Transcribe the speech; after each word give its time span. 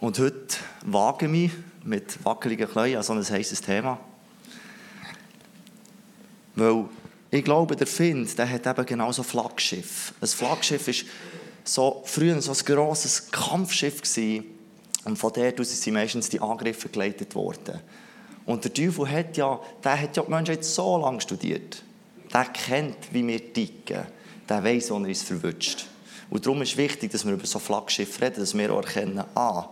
Und 0.00 0.18
heute 0.18 0.56
wage 0.84 1.26
ich 1.26 1.30
mich 1.30 1.52
mit 1.84 2.24
wackeligen 2.24 2.68
Kleinen 2.68 2.96
an 2.96 3.02
so 3.02 3.12
ein 3.12 3.24
heißes 3.24 3.60
Thema. 3.60 3.98
Weil 6.56 6.84
ich 7.30 7.44
glaube, 7.44 7.76
der 7.76 7.86
Find, 7.86 8.36
der 8.38 8.48
hat 8.48 8.66
eben 8.66 8.86
genau 8.86 9.12
so 9.12 9.22
ein 9.22 9.28
Flaggschiff. 9.28 10.14
Ein 10.20 10.28
Flaggschiff 10.28 10.86
war 10.86 10.94
so, 11.64 12.02
früher 12.04 12.40
so 12.40 12.52
ein 12.52 12.58
grosses 12.64 13.30
Kampfschiff 13.30 14.02
gewesen. 14.02 14.44
Und 15.04 15.18
von 15.18 15.32
dort 15.32 15.60
aus 15.60 15.80
sind 15.80 15.94
meistens 15.94 16.28
die 16.28 16.40
Angriffe 16.40 16.88
geleitet 16.88 17.34
worden. 17.34 17.80
Und 18.46 18.64
der 18.64 18.72
Teufel 18.72 19.10
hat 19.10 19.36
ja, 19.36 19.58
der 19.82 20.00
hat 20.00 20.16
ja 20.16 20.22
die 20.22 20.30
Menschheit 20.30 20.64
so 20.64 20.98
lange 20.98 21.20
studiert. 21.20 21.82
Der 22.32 22.44
kennt, 22.46 23.12
wie 23.12 23.26
wir 23.26 23.52
ticken. 23.52 24.02
Der 24.48 24.62
weiß, 24.62 24.90
wo 24.90 24.96
er 24.96 25.08
uns 25.08 25.22
verwünscht. 25.22 25.86
Und 26.30 26.44
darum 26.44 26.62
ist 26.62 26.72
es 26.72 26.76
wichtig, 26.76 27.10
dass 27.12 27.24
wir 27.24 27.32
über 27.32 27.46
so 27.46 27.58
Flaggschiff 27.58 28.20
reden, 28.20 28.40
dass 28.40 28.56
wir 28.56 28.72
auch 28.72 28.82
erkennen, 28.82 29.24
ah, 29.34 29.68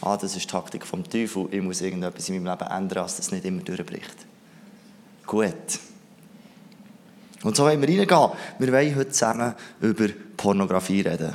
ah, 0.00 0.16
das 0.16 0.36
ist 0.36 0.44
die 0.44 0.48
Taktik 0.48 0.86
vom 0.86 1.04
Teufel, 1.04 1.48
ich 1.50 1.62
muss 1.62 1.80
irgendetwas 1.80 2.28
in 2.28 2.42
meinem 2.42 2.52
Leben 2.52 2.70
ändern, 2.70 3.04
dass 3.04 3.16
das 3.16 3.30
nicht 3.30 3.44
immer 3.44 3.62
durchbricht. 3.62 4.16
Gut. 5.26 5.78
Und 7.42 7.56
so 7.56 7.64
wollen 7.64 7.80
wir 7.80 7.88
reingehen. 7.88 8.30
Wir 8.58 8.72
wollen 8.72 8.96
heute 8.96 9.10
zusammen 9.10 9.54
über 9.80 10.08
Pornografie 10.36 11.02
reden. 11.02 11.34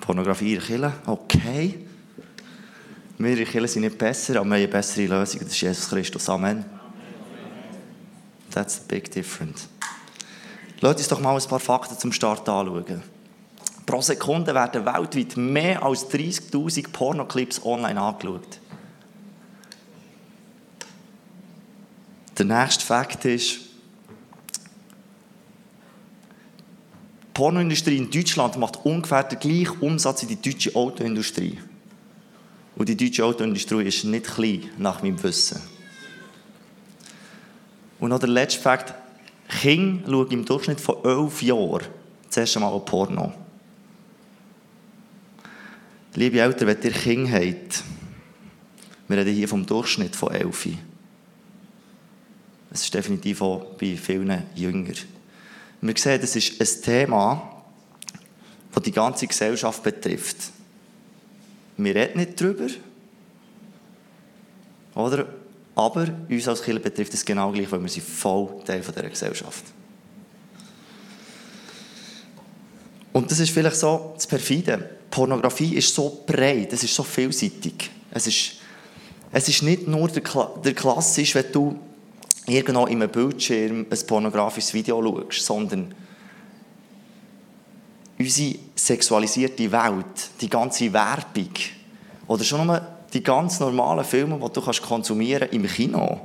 Pornografie 0.00 0.58
Kirche, 0.58 0.92
okay. 1.06 1.78
Wir 3.18 3.44
Kirche 3.44 3.68
sind 3.68 3.82
nicht 3.82 3.98
besser, 3.98 4.36
aber 4.36 4.46
wir 4.46 4.50
haben 4.50 4.52
eine 4.52 4.68
bessere 4.68 5.06
Lösung. 5.06 5.40
Das 5.40 5.50
ist 5.50 5.60
Jesus 5.60 5.88
Christus. 5.88 6.28
Amen. 6.28 6.64
That's 8.50 8.74
the 8.74 8.82
big 8.86 9.10
difference. 9.10 9.68
Lass 10.80 10.96
uns 10.96 11.08
doch 11.08 11.20
mal 11.20 11.36
ein 11.36 11.48
paar 11.48 11.60
Fakten 11.60 11.98
zum 11.98 12.12
Start 12.12 12.48
anschauen. 12.48 13.02
Pro 13.92 14.00
Sekunde 14.00 14.54
werden 14.54 14.86
weltweit 14.86 15.36
mehr 15.36 15.82
als 15.82 16.08
30.000 16.08 16.88
Pornoclips 16.92 17.62
online 17.62 18.00
angeschaut. 18.00 18.58
Der 22.38 22.46
nächste 22.46 22.86
Fakt 22.86 23.22
ist, 23.26 23.60
die 27.20 27.28
Pornoindustrie 27.34 27.98
in 27.98 28.10
Deutschland 28.10 28.56
macht 28.56 28.82
ungefähr 28.82 29.24
den 29.24 29.38
gleichen 29.38 29.78
Umsatz 29.80 30.22
wie 30.22 30.36
die 30.36 30.40
deutsche 30.40 30.74
Autoindustrie. 30.74 31.58
Und 32.76 32.88
die 32.88 32.96
deutsche 32.96 33.26
Autoindustrie 33.26 33.82
ist 33.82 34.04
nicht 34.04 34.24
klein, 34.24 34.70
nach 34.78 35.02
meinem 35.02 35.22
Wissen. 35.22 35.60
Und 38.00 38.08
noch 38.08 38.20
der 38.20 38.30
letzte 38.30 38.58
Fakt. 38.58 38.94
Kinder 39.50 40.10
schauen 40.10 40.30
im 40.30 40.46
Durchschnitt 40.46 40.80
von 40.80 41.04
11 41.04 41.42
Jahren 41.42 41.82
das 42.26 42.38
erste 42.38 42.58
Mal 42.58 42.72
ein 42.72 42.84
Porno. 42.86 43.41
Liebe 46.14 46.40
Eltern, 46.40 46.68
wenn 46.68 46.82
ihr 46.82 46.90
Kinder 46.90 47.32
habt, 47.32 47.84
wir 49.08 49.16
reden 49.16 49.34
hier 49.34 49.48
vom 49.48 49.64
Durchschnitt 49.64 50.14
von 50.14 50.32
11. 50.32 50.68
Es 52.70 52.84
ist 52.84 52.94
definitiv 52.94 53.40
auch 53.40 53.64
bei 53.78 53.96
vielen 53.96 54.42
Jüngern. 54.54 54.96
Wir 55.80 55.96
sehen, 55.96 56.20
das 56.20 56.36
ist 56.36 56.60
ein 56.60 56.82
Thema, 56.82 57.62
das 58.74 58.82
die 58.82 58.92
ganze 58.92 59.26
Gesellschaft 59.26 59.82
betrifft. 59.82 60.36
Wir 61.78 61.94
reden 61.94 62.18
nicht 62.18 62.40
darüber, 62.40 62.66
oder? 64.94 65.26
aber 65.74 66.06
uns 66.28 66.48
als 66.48 66.62
Kirche 66.62 66.80
betrifft 66.80 67.14
es 67.14 67.24
genau 67.24 67.50
gleich, 67.52 67.70
weil 67.72 67.80
wir 67.80 67.88
sind 67.88 68.06
voll 68.06 68.62
Teil 68.64 68.82
dieser 68.82 69.08
Gesellschaft. 69.08 69.64
Und 73.12 73.30
das 73.30 73.40
ist 73.40 73.50
vielleicht 73.50 73.76
so 73.76 74.12
das 74.14 74.26
Perfide. 74.26 75.01
Pornografie 75.12 75.74
ist 75.74 75.94
so 75.94 76.22
breit, 76.26 76.72
es 76.72 76.82
ist 76.82 76.94
so 76.94 77.02
vielseitig. 77.02 77.90
Es 78.10 78.26
ist, 78.26 78.52
es 79.30 79.48
ist 79.48 79.62
nicht 79.62 79.86
nur 79.86 80.08
der, 80.08 80.22
der 80.64 80.74
klassisch, 80.74 81.34
wenn 81.34 81.52
du 81.52 81.78
irgendwo 82.46 82.86
in 82.86 83.02
einem 83.02 83.10
Bildschirm 83.10 83.86
ein 83.90 84.06
pornografisches 84.06 84.72
Video 84.72 85.02
schaust, 85.02 85.44
sondern 85.46 85.94
unsere 88.18 88.58
sexualisierte 88.74 89.70
Welt, 89.70 90.30
die 90.40 90.48
ganze 90.48 90.90
Werbung 90.92 91.52
oder 92.26 92.42
schon 92.42 92.66
nur 92.66 92.80
die 93.12 93.22
ganz 93.22 93.60
normalen 93.60 94.06
Filme, 94.06 94.40
die 94.42 94.52
du 94.52 94.62
kannst 94.62 94.80
konsumieren 94.80 95.50
im 95.50 95.66
Kino. 95.66 96.22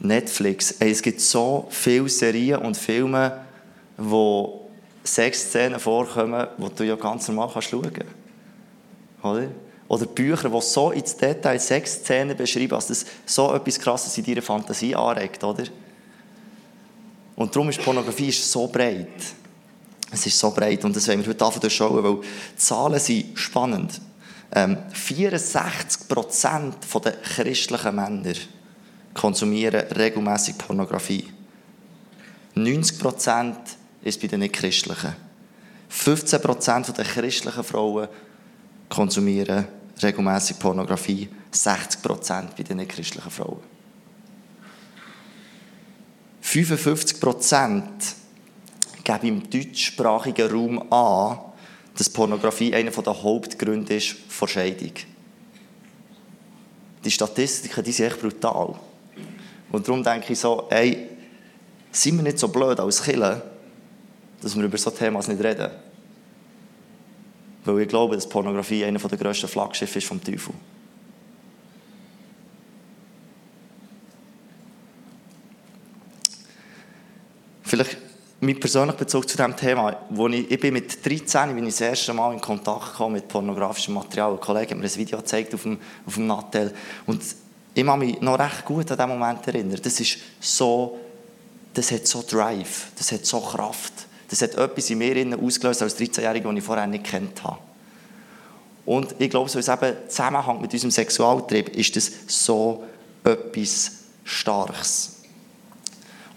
Netflix. 0.00 0.74
Es 0.80 1.00
gibt 1.00 1.20
so 1.22 1.66
viele 1.70 2.10
Serien 2.10 2.60
und 2.60 2.76
Filme, 2.76 3.40
wo 3.96 4.61
Sexszenen 5.04 5.80
vorkommen, 5.80 6.46
die 6.58 6.74
du 6.74 6.84
ja 6.84 6.96
ganz 6.96 7.28
normal 7.28 7.50
kannst 7.52 7.70
schauen 7.70 7.92
kannst. 7.92 8.12
Oder? 9.22 9.48
Oder 9.88 10.06
Bücher, 10.06 10.48
die 10.48 10.60
so 10.62 10.90
ins 10.90 11.16
Detail 11.16 11.58
Sexszenen 11.58 12.36
beschreiben, 12.36 12.70
dass 12.70 12.86
das 12.86 13.04
so 13.26 13.54
etwas 13.54 13.78
Krasses 13.78 14.16
in 14.16 14.24
deiner 14.24 14.42
Fantasie 14.42 14.94
anregt, 14.94 15.42
oder? 15.44 15.64
Und 17.36 17.54
darum 17.54 17.68
ist 17.68 17.82
Pornografie 17.82 18.32
so 18.32 18.68
breit. 18.68 19.08
Es 20.10 20.26
ist 20.26 20.38
so 20.38 20.50
breit 20.50 20.84
und 20.84 20.94
das 20.94 21.08
wollen 21.08 21.20
wir 21.20 21.30
heute 21.30 21.44
anfangen 21.44 21.70
schauen, 21.70 22.04
weil 22.04 22.20
die 22.20 22.56
Zahlen 22.56 23.00
sind 23.00 23.38
spannend. 23.38 24.00
Ähm, 24.54 24.76
64% 24.94 27.00
der 27.00 27.12
christlichen 27.12 27.96
Männer 27.96 28.34
konsumieren 29.14 29.86
regelmäßig 29.88 30.58
Pornografie. 30.58 31.28
90 32.54 32.98
ist 34.02 34.20
bei 34.20 34.28
den 34.28 34.40
Nicht-Christlichen. 34.40 35.14
15% 35.90 36.92
der 36.92 37.04
christlichen 37.04 37.64
Frauen 37.64 38.08
konsumieren 38.88 39.66
regelmäßig 40.02 40.58
Pornografie. 40.58 41.28
60% 41.52 42.56
bei 42.56 42.62
den 42.62 42.78
nicht-christlichen 42.78 43.30
Frauen. 43.30 43.60
55% 46.42 47.82
geben 49.04 49.26
im 49.26 49.50
deutschsprachigen 49.50 50.50
Raum 50.50 50.92
an, 50.92 51.38
dass 51.96 52.08
Pornografie 52.08 52.74
einer 52.74 52.90
der 52.90 53.22
Hauptgründe 53.22 53.96
ist 53.96 54.16
von 54.28 54.48
Scheidung. 54.48 54.92
Die 57.04 57.10
Statistiken 57.10 57.84
die 57.84 57.92
sind 57.92 58.06
echt 58.06 58.20
brutal. 58.20 58.74
Und 59.70 59.86
darum 59.86 60.02
denke 60.02 60.32
ich 60.32 60.38
so, 60.38 60.66
ey, 60.70 61.08
sind 61.90 62.16
wir 62.16 62.22
nicht 62.22 62.38
so 62.38 62.48
blöd 62.48 62.80
als 62.80 63.02
Killer, 63.02 63.42
dass 64.42 64.56
wir 64.56 64.64
über 64.64 64.78
so 64.78 64.90
Themen 64.90 65.16
nicht 65.16 65.42
reden. 65.42 65.70
Weil 67.64 67.80
ich 67.80 67.88
glaube, 67.88 68.16
dass 68.16 68.28
Pornografie 68.28 68.84
einer 68.84 68.98
der 68.98 69.18
grössten 69.18 69.48
Flaggschiffe 69.48 69.98
ist 69.98 70.08
vom 70.08 70.22
Teufel. 70.22 70.52
Vielleicht 77.62 77.96
mein 78.40 78.58
persönlicher 78.58 78.98
Bezug 78.98 79.28
zu 79.28 79.36
diesem 79.36 79.56
Thema, 79.56 79.96
wo 80.10 80.26
ich, 80.26 80.50
ich 80.50 80.58
bin 80.58 80.74
mit 80.74 81.06
13 81.06 81.54
bin 81.54 81.64
ich 81.64 81.74
das 81.74 81.80
erste 81.80 82.12
Mal 82.12 82.34
in 82.34 82.40
Kontakt 82.40 82.90
gekommen 82.90 83.14
mit 83.14 83.28
pornografischem 83.28 83.94
Material. 83.94 84.32
Ein 84.32 84.40
Kollege 84.40 84.72
hat 84.72 84.78
mir 84.78 84.84
ein 84.84 84.96
Video 84.96 85.18
gezeigt 85.18 85.54
auf 85.54 85.62
dem, 85.62 85.78
auf 86.04 86.14
dem 86.14 86.26
Nattel 86.26 86.74
und 87.06 87.22
ich 87.74 87.86
kann 87.86 87.98
mich 88.00 88.20
noch 88.20 88.38
recht 88.38 88.64
gut 88.64 88.90
an 88.90 88.96
diesen 88.96 89.08
Moment 89.08 89.46
erinnern. 89.46 89.80
Das 89.80 89.98
ist 90.00 90.18
so, 90.40 90.98
das 91.72 91.92
hat 91.92 92.06
so 92.06 92.24
Drive, 92.28 92.88
das 92.98 93.12
hat 93.12 93.24
so 93.24 93.40
Kraft. 93.40 94.01
Das 94.32 94.40
hat 94.40 94.54
etwas 94.54 94.88
in 94.88 94.96
mir 94.96 95.38
ausgelöst 95.38 95.82
als 95.82 95.98
13-Jähriger, 95.98 96.44
das 96.44 96.56
ich 96.56 96.64
vorher 96.64 96.86
nicht 96.86 97.04
kennt 97.04 97.44
habe. 97.44 97.58
Und 98.86 99.14
ich 99.18 99.28
glaube, 99.28 99.50
so 99.50 99.58
ist 99.58 99.68
eben 99.68 99.94
Zusammenhang 100.08 100.58
mit 100.58 100.72
unserem 100.72 100.90
Sexualtrieb 100.90 101.68
ist 101.76 101.94
das 101.96 102.10
so 102.28 102.82
etwas 103.24 103.90
Starkes. 104.24 105.16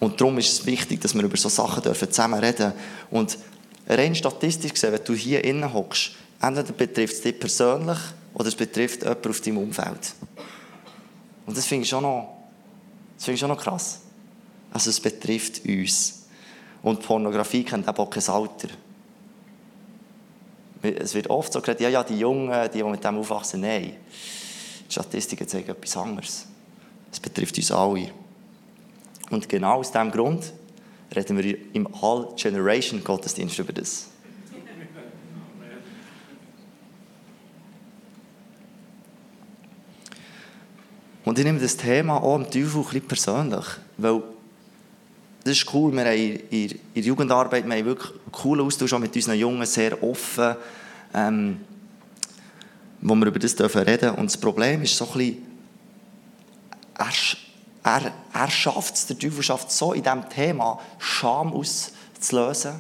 Und 0.02 0.20
darum 0.20 0.38
ist 0.40 0.52
es 0.52 0.66
wichtig, 0.66 1.00
dass 1.00 1.14
wir 1.14 1.24
über 1.24 1.38
solche 1.38 1.56
Sachen 1.56 1.84
dürfen 1.84 2.12
zusammen 2.12 2.42
reden 2.42 2.74
Und 3.12 3.38
rein 3.88 4.14
statistisch 4.14 4.74
gesehen, 4.74 4.92
wenn 4.92 5.06
du 5.06 5.14
hier 5.14 5.42
innen 5.46 5.74
hockst, 5.74 6.12
entweder 6.42 6.74
betrifft 6.74 7.14
es 7.14 7.22
dich 7.22 7.40
persönlich 7.40 8.00
oder 8.34 8.50
es 8.50 8.56
betrifft 8.56 9.04
jemanden 9.04 9.30
auf 9.30 9.40
deinem 9.40 9.58
Umfeld. 9.60 10.14
Und 11.46 11.56
das 11.56 11.66
finde 11.66 11.84
ich, 11.84 11.90
schon 11.90 12.04
das 12.04 13.24
finde 13.24 13.36
ich 13.36 13.40
schon 13.40 13.48
noch 13.48 13.64
krass. 13.64 14.02
Also 14.74 14.90
es 14.90 15.00
betrifft 15.00 15.64
uns. 15.66 16.25
Und 16.86 17.02
Pornografie 17.02 17.64
kennt 17.64 17.88
eben 17.88 17.98
auch 17.98 18.10
kein 18.12 18.24
Alter. 18.28 18.68
Es 20.84 21.16
wird 21.16 21.32
oft 21.32 21.52
so 21.52 21.60
gesagt, 21.60 21.82
ja, 21.82 21.90
ja, 21.90 22.04
die 22.04 22.20
Jungen, 22.20 22.70
die, 22.72 22.78
die 22.78 22.84
mit 22.84 23.04
dem 23.04 23.18
aufwachsen, 23.18 23.62
nein. 23.62 23.96
Die 24.88 24.92
Statistiken 24.92 25.48
zeigen 25.48 25.72
etwas 25.72 25.98
anderes. 25.98 26.46
Es 27.12 27.20
betrifft 27.20 27.58
uns 27.58 27.72
alle. 27.72 28.12
Und 29.32 29.50
genau 29.50 29.80
aus 29.80 29.92
diesem 29.92 30.12
Grund 30.12 30.54
reden 31.16 31.40
wir 31.40 31.58
im 31.74 31.88
All-Generation-Gottesdienst 31.92 33.58
über 33.58 33.74
das. 33.74 34.10
Und 41.24 41.40
ich 41.40 41.46
nehme 41.46 41.60
das 41.60 41.76
Thema 41.78 42.22
auch 42.22 42.36
am 42.36 42.44
Teufel 42.44 42.82
ein 42.82 42.84
bisschen 42.84 43.08
persönlich, 43.08 43.66
weil 43.98 44.22
das 45.46 45.58
ist 45.58 45.74
cool, 45.76 45.94
wir 45.94 46.06
haben 46.06 46.40
in, 46.50 46.80
der 46.96 47.04
Jugendarbeit 47.04 47.68
wir 47.68 47.76
haben 47.78 47.86
wirklich 47.86 48.10
einen 48.10 48.32
coolen 48.32 48.66
Austausch 48.66 48.92
mit 48.98 49.16
unseren 49.16 49.38
Jungen, 49.38 49.66
sehr 49.68 50.02
offen, 50.02 50.56
ähm, 51.14 51.62
wo 53.00 53.14
wir 53.14 53.28
über 53.28 53.38
das 53.38 53.54
reden 53.54 53.70
dürfen. 53.70 54.10
Und 54.16 54.26
das 54.26 54.38
Problem 54.38 54.82
ist 54.82 54.98
so 54.98 55.06
ein 55.06 55.14
bisschen, 55.14 55.38
er, 56.98 57.12
er, 57.84 58.12
er 58.34 58.50
schafft 58.50 58.96
es, 58.96 59.06
der 59.06 59.20
Teufel 59.20 59.44
schafft 59.44 59.70
es 59.70 59.78
so 59.78 59.94
in 59.94 60.02
diesem 60.02 60.28
Thema, 60.30 60.80
Scham 60.98 61.54
auszulösen, 61.54 62.80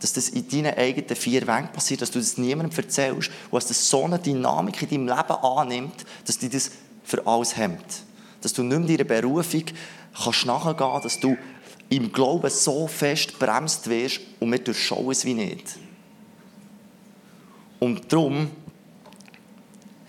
dass 0.00 0.12
das 0.12 0.28
in 0.30 0.48
deinen 0.48 0.76
eigenen 0.76 1.14
vier 1.14 1.46
Wänden 1.46 1.72
passiert, 1.72 2.02
dass 2.02 2.10
du 2.10 2.18
das 2.18 2.36
niemandem 2.36 2.76
erzählst 2.76 3.30
und 3.48 3.54
dass 3.54 3.68
das 3.68 3.88
so 3.88 4.06
eine 4.06 4.18
Dynamik 4.18 4.82
in 4.82 5.06
deinem 5.06 5.16
Leben 5.16 5.38
annimmt, 5.40 6.04
dass 6.26 6.38
dich 6.38 6.50
das 6.50 6.72
für 7.04 7.24
alles 7.24 7.56
hemmt. 7.56 8.02
Dass 8.40 8.52
du 8.52 8.64
nicht 8.64 8.76
mehr 8.76 8.96
deiner 8.96 9.04
Berufung 9.04 9.66
kannst 10.20 10.46
nachgehen 10.46 10.76
kannst, 10.76 11.04
dass 11.04 11.20
du 11.20 11.36
im 11.92 12.10
Glauben 12.10 12.48
so 12.48 12.86
fest 12.86 13.38
bremst 13.38 13.88
wirst 13.88 14.20
und 14.40 14.50
wir 14.50 14.58
durchschauen 14.58 15.10
es 15.10 15.26
wie 15.26 15.34
nicht. 15.34 15.76
Und 17.78 18.10
darum 18.10 18.50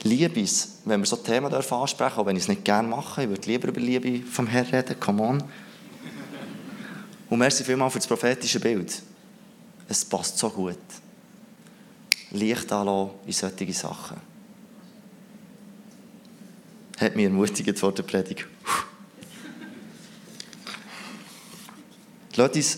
Liebe 0.04 0.42
es, 0.42 0.80
wenn 0.86 1.02
wir 1.02 1.06
so 1.06 1.18
Themen 1.18 1.54
ansprechen 1.54 1.98
dürfen, 1.98 2.20
auch 2.20 2.26
wenn 2.26 2.38
ich 2.38 2.44
es 2.44 2.50
nicht 2.50 2.64
gerne 2.64 2.88
mache, 2.88 3.24
ich 3.24 3.30
würde 3.30 3.50
lieber 3.50 3.68
über 3.68 3.82
Liebe 3.82 4.26
vom 4.26 4.48
Herrn 4.48 4.68
reden, 4.68 4.98
come 5.00 5.24
on. 5.24 5.44
Und 7.30 7.40
merci 7.40 7.64
vielmals 7.64 7.94
für 7.94 8.00
das 8.00 8.08
prophetische 8.08 8.60
Bild. 8.60 9.02
Es 9.88 10.06
passt 10.06 10.38
so 10.38 10.50
gut. 10.50 10.78
Licht 12.32 12.72
anlassen 12.72 13.12
in 13.26 13.34
solche 13.34 13.74
Sachen. 13.74 14.18
Hat 16.98 17.16
mich 17.16 17.26
ermutigt 17.26 17.78
vor 17.80 17.92
der 17.94 18.04
Predigt. 18.04 18.48
Lass 22.36 22.52
uns 22.56 22.78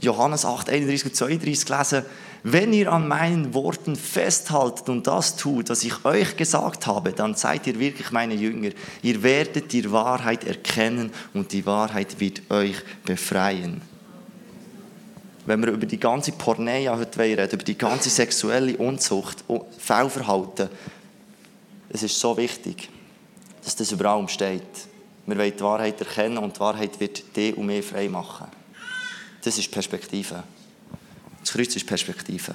Johannes 0.00 0.44
8, 0.44 0.70
31 0.70 1.06
und 1.06 1.16
32 1.16 1.68
lesen. 1.68 2.04
Wenn 2.42 2.72
ihr 2.72 2.92
an 2.92 3.08
meinen 3.08 3.54
Worten 3.54 3.96
festhaltet 3.96 4.88
und 4.88 5.06
das 5.06 5.34
tut, 5.36 5.68
was 5.68 5.82
ich 5.82 6.04
euch 6.04 6.36
gesagt 6.36 6.86
habe, 6.86 7.12
dann 7.12 7.34
seid 7.34 7.66
ihr 7.66 7.80
wirklich 7.80 8.12
meine 8.12 8.34
Jünger. 8.34 8.70
Ihr 9.02 9.22
werdet 9.22 9.72
die 9.72 9.90
Wahrheit 9.90 10.44
erkennen 10.44 11.10
und 11.34 11.52
die 11.52 11.66
Wahrheit 11.66 12.20
wird 12.20 12.48
euch 12.50 12.76
befreien. 13.04 13.80
Wenn 15.44 15.60
wir 15.60 15.72
über 15.72 15.86
die 15.86 15.98
ganze 15.98 16.32
Porneia 16.32 16.96
heute 16.96 17.18
reden, 17.18 17.48
über 17.50 17.64
die 17.64 17.78
ganze 17.78 18.10
sexuelle 18.10 18.76
Unzucht, 18.76 19.44
Fehlverhalten, 19.78 20.68
es 21.88 22.02
ist 22.02 22.20
so 22.20 22.36
wichtig, 22.36 22.88
dass 23.64 23.74
das 23.74 23.90
überall 23.90 24.28
steht. 24.28 24.62
Wir 25.26 25.36
wollen 25.36 25.52
die 25.56 25.62
Wahrheit 25.62 26.00
erkennen 26.00 26.38
und 26.38 26.56
die 26.56 26.60
Wahrheit 26.60 27.00
wird 27.00 27.36
dich 27.36 27.56
und 27.56 27.66
mich 27.66 27.84
frei 27.84 28.08
machen. 28.08 28.46
Das 29.46 29.58
ist 29.58 29.70
Perspektive. 29.70 30.42
Das 31.38 31.52
Kreuz 31.52 31.76
ist 31.76 31.86
Perspektive. 31.86 32.52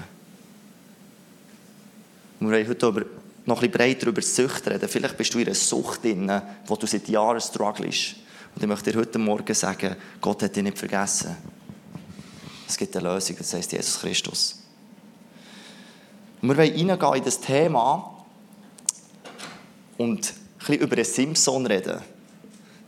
Wir 2.41 2.49
wollen 2.49 2.67
heute 2.67 2.85
über, 2.85 3.05
noch 3.45 3.61
bisschen 3.61 3.71
breiter 3.71 4.07
über 4.07 4.21
Sucht 4.21 4.67
reden. 4.67 4.89
Vielleicht 4.89 5.15
bist 5.15 5.33
du 5.33 5.39
in 5.39 5.45
einer 5.45 5.55
Sucht 5.55 6.03
drin, 6.03 6.29
wo 6.67 6.75
du 6.75 6.85
seit 6.85 7.07
Jahren 7.07 7.39
strugglest. 7.39 8.15
Und 8.53 8.63
ich 8.63 8.67
möchte 8.67 8.91
dir 8.91 8.99
heute 8.99 9.19
Morgen 9.19 9.53
sagen, 9.53 9.95
Gott 10.19 10.43
hat 10.43 10.53
dich 10.53 10.63
nicht 10.63 10.77
vergessen. 10.77 11.37
Es 12.67 12.75
gibt 12.75 12.93
eine 12.97 13.07
Lösung, 13.07 13.37
das 13.37 13.53
heißt 13.53 13.71
Jesus 13.71 14.01
Christus. 14.01 14.59
Wir 16.41 16.57
wollen 16.57 16.89
reingehen 16.89 17.13
in 17.15 17.23
das 17.23 17.39
Thema 17.39 18.25
und 19.97 20.27
ein 20.27 20.57
bisschen 20.59 20.79
über 20.79 20.97
den 20.97 21.05
Simpson 21.05 21.65
reden. 21.67 22.01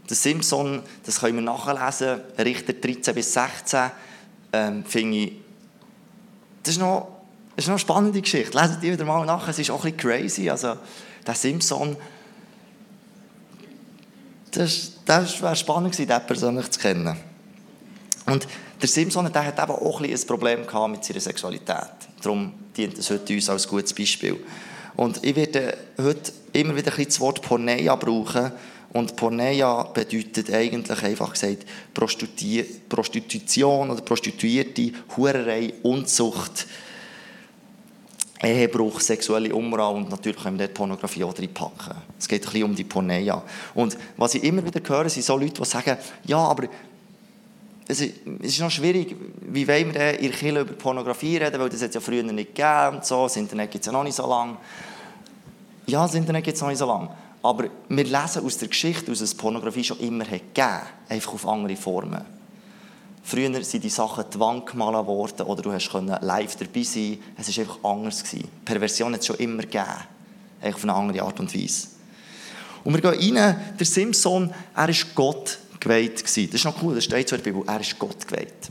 Der 0.09 0.15
Simpson, 0.17 0.81
das 1.05 1.19
können 1.19 1.35
wir 1.35 1.41
nachlesen, 1.41 2.21
Richter 2.37 2.73
13 2.73 3.15
bis 3.15 3.33
16, 3.33 3.91
ähm, 4.51 4.83
finde 4.85 5.17
ich 5.17 5.33
das 6.63 6.75
ist 6.75 6.79
noch, 6.79 7.07
das 7.55 7.65
ist 7.65 7.67
noch 7.67 7.73
eine 7.73 7.79
spannende 7.79 8.21
Geschichte. 8.21 8.57
Leset 8.57 8.81
die 8.81 8.91
wieder 8.91 9.05
mal 9.05 9.25
nach, 9.25 9.47
es 9.47 9.59
ist 9.59 9.69
auch 9.69 9.83
ein 9.83 9.93
bisschen 9.93 10.09
crazy. 10.09 10.49
Also, 10.49 10.75
der 11.27 11.35
Simpson, 11.35 11.95
das, 14.51 14.93
das 15.05 15.41
wäre 15.41 15.55
spannend 15.55 15.91
gewesen, 15.91 16.07
den 16.07 16.25
persönlich 16.25 16.71
zu 16.71 16.79
kennen. 16.79 17.17
Und 18.25 18.47
der 18.81 18.87
Simpson 18.87 19.31
der 19.31 19.45
hat 19.45 19.59
eben 19.61 19.71
auch 19.71 20.01
ein, 20.01 20.09
ein 20.09 20.27
Problem 20.27 20.65
gehabt 20.65 20.91
mit 20.91 21.03
seiner 21.03 21.19
Sexualität. 21.19 21.91
Darum 22.21 22.53
dient 22.75 22.97
es 22.97 23.09
heute 23.09 23.33
uns 23.33 23.49
als 23.49 23.67
gutes 23.67 23.93
Beispiel. 23.93 24.39
Und 24.95 25.23
ich 25.23 25.35
werde 25.35 25.77
heute 25.97 26.31
immer 26.53 26.75
wieder 26.75 26.91
ein 26.91 26.95
bisschen 26.95 27.05
das 27.05 27.19
Wort 27.19 27.41
Porneia 27.41 27.95
brauchen. 27.95 28.51
Und 28.93 29.15
Porneia 29.15 29.83
bedeutet 29.83 30.53
eigentlich 30.53 31.03
einfach 31.03 31.33
gesagt 31.33 31.65
Prostitution 31.93 33.89
oder 33.89 34.01
Prostituierte, 34.01 34.91
Hurerei, 35.17 35.73
Unzucht, 35.81 36.67
Ehebruch, 38.43 38.99
sexuelle 38.99 39.53
Umrah 39.55 39.87
und 39.87 40.09
natürlich 40.09 40.37
können 40.37 40.59
wir 40.59 40.67
dort 40.67 40.75
Pornografie 40.75 41.23
auch 41.23 41.37
reinpacken. 41.37 41.95
Es 42.19 42.27
geht 42.27 42.43
ein 42.43 42.51
bisschen 42.51 42.63
um 42.63 42.75
die 42.75 42.83
Porneia. 42.83 43.41
Und 43.73 43.97
was 44.17 44.35
ich 44.35 44.43
immer 44.43 44.63
wieder 44.63 44.81
höre, 44.87 45.09
sind 45.09 45.23
so 45.23 45.37
Leute, 45.37 45.61
die 45.61 45.65
sagen, 45.65 45.97
ja, 46.25 46.37
aber 46.37 46.67
es 47.87 48.01
ist 48.01 48.59
noch 48.59 48.69
schwierig, 48.69 49.15
wie 49.41 49.67
wollen 49.67 49.93
wir 49.93 50.19
in 50.19 50.29
der 50.29 50.31
Kirche 50.31 50.59
über 50.59 50.73
Pornografie 50.73 51.37
reden, 51.37 51.59
weil 51.59 51.69
das 51.69 51.81
hat 51.81 51.95
ja 51.95 52.01
früher 52.01 52.23
nicht 52.23 52.53
gegeben 52.53 52.97
und 52.97 53.05
so, 53.05 53.23
das 53.23 53.37
Internet 53.37 53.71
gibt 53.71 53.83
es 53.83 53.87
ja 53.87 53.91
noch 53.91 54.03
nicht 54.03 54.15
so 54.15 54.27
lange. 54.27 54.57
Ja, 55.87 56.03
das 56.03 56.13
Internet 56.13 56.43
gibt 56.43 56.55
es 56.55 56.61
noch 56.61 56.69
nicht 56.69 56.77
so 56.77 56.85
lange. 56.85 57.09
Aber 57.43 57.65
wir 57.89 58.03
lesen 58.05 58.45
aus 58.45 58.57
der 58.57 58.69
Geschichte, 58.69 59.11
dass 59.11 59.19
es 59.19 59.35
Pornografie 59.35 59.83
schon 59.83 59.99
immer 59.99 60.23
hat 60.23 60.55
gegeben 60.55 60.81
einfach 61.09 61.33
auf 61.33 61.47
andere 61.47 61.75
Formen. 61.75 62.21
Früher 63.21 63.63
sind 63.63 63.83
die 63.83 63.89
Sachen 63.89 64.25
die 64.33 64.37
gemalt 64.37 65.07
worden 65.07 65.45
oder 65.45 65.61
du 65.61 65.71
hast 65.71 65.91
live 65.93 66.55
dabei 66.55 66.83
sein 66.83 67.19
Es 67.37 67.57
war 67.57 67.63
einfach 67.63 67.83
anders. 67.83 68.23
Gewesen. 68.23 68.49
Perversion 68.65 69.13
hat 69.13 69.19
es 69.19 69.27
schon 69.27 69.35
immer 69.37 69.63
gegeben. 69.63 69.85
Auf 70.61 70.83
eine 70.83 70.93
andere 70.93 71.23
Art 71.23 71.39
und 71.39 71.53
Weise. 71.53 71.87
Und 72.85 72.93
wir 72.93 73.01
gehen 73.11 73.37
rein, 73.37 73.75
der 73.77 73.85
Simpson, 73.85 74.53
er 74.75 74.89
ist 74.89 75.13
Gott 75.13 75.59
geweiht. 75.79 76.23
Das 76.23 76.37
ist 76.37 76.65
noch 76.65 76.81
cool, 76.81 76.95
das 76.95 77.03
steht 77.03 77.27
so 77.27 77.35
in 77.35 77.43
der 77.43 77.51
Bibel, 77.51 77.67
er 77.67 77.79
ist 77.79 77.99
Gott 77.99 78.25
geweiht. 78.25 78.69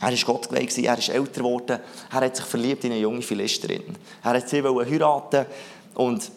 Er 0.00 0.12
ist 0.12 0.24
Gott 0.24 0.48
geweiht 0.48 0.76
er 0.78 0.98
ist 0.98 1.08
älter 1.08 1.40
geworden, 1.40 1.80
er 2.10 2.20
hat 2.20 2.36
sich 2.36 2.44
verliebt 2.44 2.84
in 2.84 2.92
eine 2.92 3.00
junge 3.00 3.22
Philisterin. 3.22 3.82
Er 4.22 4.30
hat 4.30 4.48
sie 4.48 4.62
heiraten 4.62 5.46
und 5.94 6.30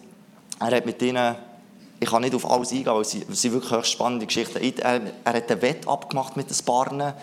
er 0.60 0.76
hat 0.76 0.86
mit 0.86 1.02
ihnen 1.02 1.36
ich 2.02 2.10
kann 2.10 2.24
nicht 2.24 2.34
auf 2.34 2.50
alles 2.50 2.72
eingehen, 2.72 2.88
weil 2.88 3.02
es 3.02 3.12
sind 3.12 3.54
wirklich 3.54 3.72
höchst 3.72 3.92
spannende 3.92 4.26
Geschichten. 4.26 4.58
Er, 4.58 5.02
er 5.24 5.34
hat 5.34 5.52
einen 5.52 5.62
Wett 5.62 5.88
abgemacht 5.88 6.36
mit 6.36 6.50
den 6.50 6.66
Barnen 6.66 7.14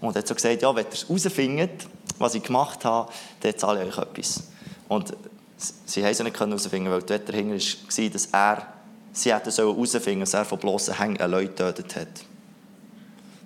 und 0.00 0.16
hat 0.16 0.26
so 0.26 0.34
gesagt, 0.34 0.60
ja, 0.60 0.74
wenn 0.74 0.84
ihr 0.84 0.92
es 0.92 1.08
herausfindet, 1.08 1.86
was 2.18 2.34
ich 2.34 2.42
gemacht 2.42 2.84
habe, 2.84 3.08
dann 3.40 3.56
zahle 3.56 3.84
ich 3.84 3.96
euch 3.96 4.02
etwas. 4.02 4.42
Und 4.88 5.16
sie 5.56 6.02
haben 6.02 6.10
es 6.10 6.20
nicht 6.20 6.40
herausfinden 6.40 6.90
weil 6.90 7.02
der 7.02 7.20
Wett 7.20 7.28
dahinter 7.28 7.54
war, 7.54 8.10
dass 8.10 8.26
er, 8.32 8.66
sie 9.12 9.32
hätten 9.32 9.52
herausfinden 9.52 10.20
dass 10.20 10.34
er 10.34 10.44
von 10.44 10.58
bloßen 10.58 10.98
Hängen 10.98 11.30
Leute 11.30 11.52
getötet 11.52 11.94
hat. 11.94 12.08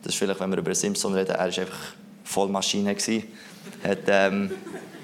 Das 0.03 0.15
ist 0.15 0.19
vielleicht, 0.19 0.41
wenn 0.41 0.51
wir 0.51 0.59
über 0.59 0.75
Simpson 0.75 1.13
reden, 1.13 1.33
er 1.33 1.41
war 1.41 1.45
einfach 1.45 1.79
voll 2.25 2.49
Maschine. 2.49 2.97
Hat, 3.85 3.99
ähm, 4.07 4.51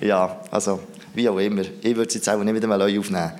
ja, 0.00 0.40
also, 0.50 0.80
wie 1.12 1.28
auch 1.28 1.36
immer. 1.36 1.64
Ich 1.82 1.94
würde 1.94 2.10
sie 2.10 2.16
jetzt 2.16 2.30
auch 2.30 2.42
nicht 2.42 2.54
mit 2.54 2.64
einem 2.64 2.78
Leute 2.78 2.98
aufnehmen. 2.98 3.32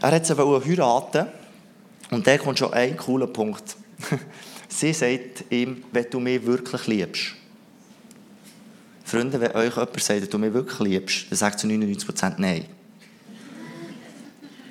Er 0.00 0.12
hat 0.12 0.26
sie 0.26 0.34
heiraten 0.34 1.26
und 2.10 2.26
da 2.26 2.38
kommt 2.38 2.58
schon 2.58 2.72
ein 2.72 2.96
cooler 2.96 3.26
Punkt. 3.26 3.76
Sie 4.68 4.92
sagt 4.92 5.44
ihm, 5.50 5.84
wenn 5.92 6.06
du 6.08 6.20
mich 6.20 6.44
wirklich 6.46 6.86
liebst. 6.86 7.34
Freunde, 9.04 9.40
wenn 9.40 9.52
euch 9.52 9.76
jemand 9.76 10.00
sagt, 10.00 10.22
dass 10.22 10.28
du 10.28 10.38
mich 10.38 10.54
wirklich 10.54 10.78
liebst, 10.78 11.26
dann 11.28 11.36
sagt 11.36 11.58
zu 11.58 11.66
99% 11.66 12.34
Nein. 12.38 12.66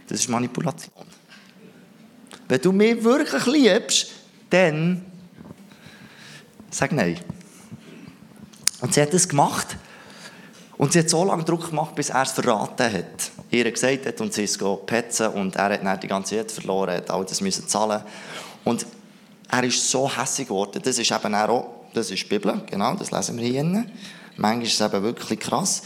Das 0.08 0.20
ist 0.20 0.30
Manipulation. 0.30 1.06
Wenn 2.48 2.62
du 2.62 2.72
mich 2.72 3.04
wirklich 3.04 3.46
liebst, 3.46 4.08
dann 4.50 5.06
sag 6.72 6.92
Nein. 6.94 7.20
Und 8.82 8.94
sie 8.94 9.02
hat 9.02 9.14
das 9.14 9.28
gemacht. 9.28 9.78
Und 10.80 10.94
sie 10.94 11.00
hat 11.00 11.10
so 11.10 11.24
lange 11.24 11.44
Druck 11.44 11.70
gemacht, 11.70 11.94
bis 11.94 12.10
er 12.10 12.24
es 12.24 12.32
verraten 12.32 12.92
hat 12.92 13.32
ihr 13.52 13.72
gesagt 13.72 14.06
hat 14.06 14.22
und 14.22 14.34
sie 14.34 14.44
ist 14.44 14.62
petzen 14.86 15.28
und 15.30 15.56
er 15.56 15.74
hat 15.74 15.84
dann 15.84 16.00
die 16.00 16.08
ganze 16.08 16.38
Zeit 16.38 16.52
verloren, 16.52 16.96
hat 16.96 17.10
all 17.10 17.26
das 17.26 17.42
müssen 17.42 17.68
zahlen. 17.68 18.04
Und 18.64 18.86
er 19.50 19.64
ist 19.64 19.90
so 19.90 20.10
hässlich 20.10 20.48
geworden. 20.48 20.82
Das 20.84 20.98
ist 20.98 21.12
eben 21.12 21.36
auch, 21.36 21.68
das 21.94 22.12
ist 22.12 22.24
die 22.24 22.28
Bibel, 22.28 22.62
genau, 22.70 22.94
das 22.96 23.12
lesen 23.12 23.38
wir 23.38 23.46
hier 23.46 23.64
drin. 23.64 23.92
Manchmal 24.38 24.66
ist 24.66 24.80
es 24.80 24.86
eben 24.86 25.04
wirklich 25.04 25.40
krass. 25.40 25.82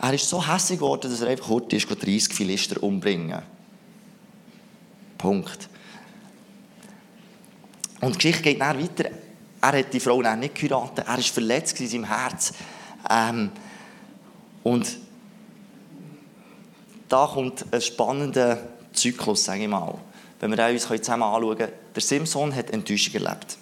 Er 0.00 0.12
ist 0.12 0.28
so 0.28 0.46
hässlich 0.46 0.78
geworden, 0.78 1.10
dass 1.10 1.20
er 1.20 1.28
einfach 1.28 1.48
heute 1.48 1.76
ist, 1.76 1.88
30 1.88 2.34
Philister 2.34 2.82
umbringen. 2.82 3.42
Punkt. 5.16 5.68
Und 8.00 8.14
die 8.14 8.18
Geschichte 8.18 8.42
geht 8.42 8.60
dann 8.60 8.78
weiter. 8.78 9.10
Er 9.62 9.78
hat 9.78 9.92
die 9.92 10.00
Frau 10.00 10.20
dann 10.20 10.40
nicht 10.40 10.54
geheiratet. 10.54 11.06
Er 11.06 11.16
war 11.16 11.22
verletzt 11.22 11.80
in 11.80 11.88
seinem 11.88 12.04
Herz. 12.04 12.52
Ähm, 13.08 13.50
und 14.66 14.98
da 17.08 17.30
kommt 17.32 17.64
ein 17.70 17.80
spannender 17.80 18.58
Zyklus, 18.92 19.44
sage 19.44 19.62
ich 19.62 19.68
mal. 19.68 19.96
Wenn 20.40 20.50
wir 20.50 20.66
uns 20.66 20.88
zusammen 20.88 21.22
anschauen, 21.22 21.68
der 21.94 22.02
Simpson 22.02 22.52
hat 22.52 22.70
Enttäuschung 22.70 23.14
erlebt. 23.14 23.58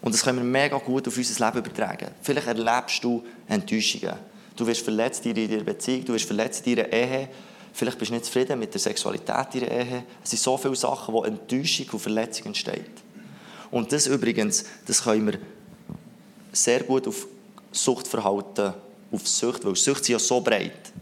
Und 0.00 0.14
das 0.14 0.22
können 0.22 0.38
wir 0.38 0.44
mega 0.44 0.78
gut 0.78 1.08
auf 1.08 1.16
unser 1.16 1.44
Leben 1.44 1.58
übertragen. 1.58 2.06
Vielleicht 2.22 2.46
erlebst 2.46 3.02
du 3.02 3.24
Enttäuschungen. 3.48 4.14
Du 4.54 4.64
wirst 4.64 4.82
verletzt 4.82 5.26
in 5.26 5.34
deiner 5.34 5.64
Beziehung, 5.64 6.04
du 6.04 6.12
wirst 6.12 6.26
verletzt 6.26 6.64
in 6.68 6.76
deiner 6.76 6.92
Ehe. 6.92 7.28
Vielleicht 7.72 7.98
bist 7.98 8.12
du 8.12 8.14
nicht 8.14 8.26
zufrieden 8.26 8.56
mit 8.60 8.72
der 8.72 8.80
Sexualität 8.80 9.54
in 9.54 9.60
deiner 9.62 9.72
Ehe. 9.72 10.04
Es 10.22 10.30
sind 10.30 10.38
so 10.40 10.56
viele 10.56 10.76
Sachen, 10.76 11.12
wo 11.12 11.24
Enttäuschung 11.24 11.86
und 11.90 11.98
Verletzung 11.98 12.46
entsteht. 12.46 13.02
Und 13.72 13.90
das 13.90 14.06
übrigens, 14.06 14.66
das 14.86 15.02
können 15.02 15.26
wir 15.26 15.38
sehr 16.52 16.84
gut 16.84 17.08
auf 17.08 17.26
Suchtverhalten, 17.72 18.74
auf 19.12 19.26
Sucht, 19.26 19.64
weil 19.64 19.76
Sucht 19.76 20.04
sind 20.04 20.14
ja 20.14 20.18
so 20.18 20.40
breit. 20.40 20.92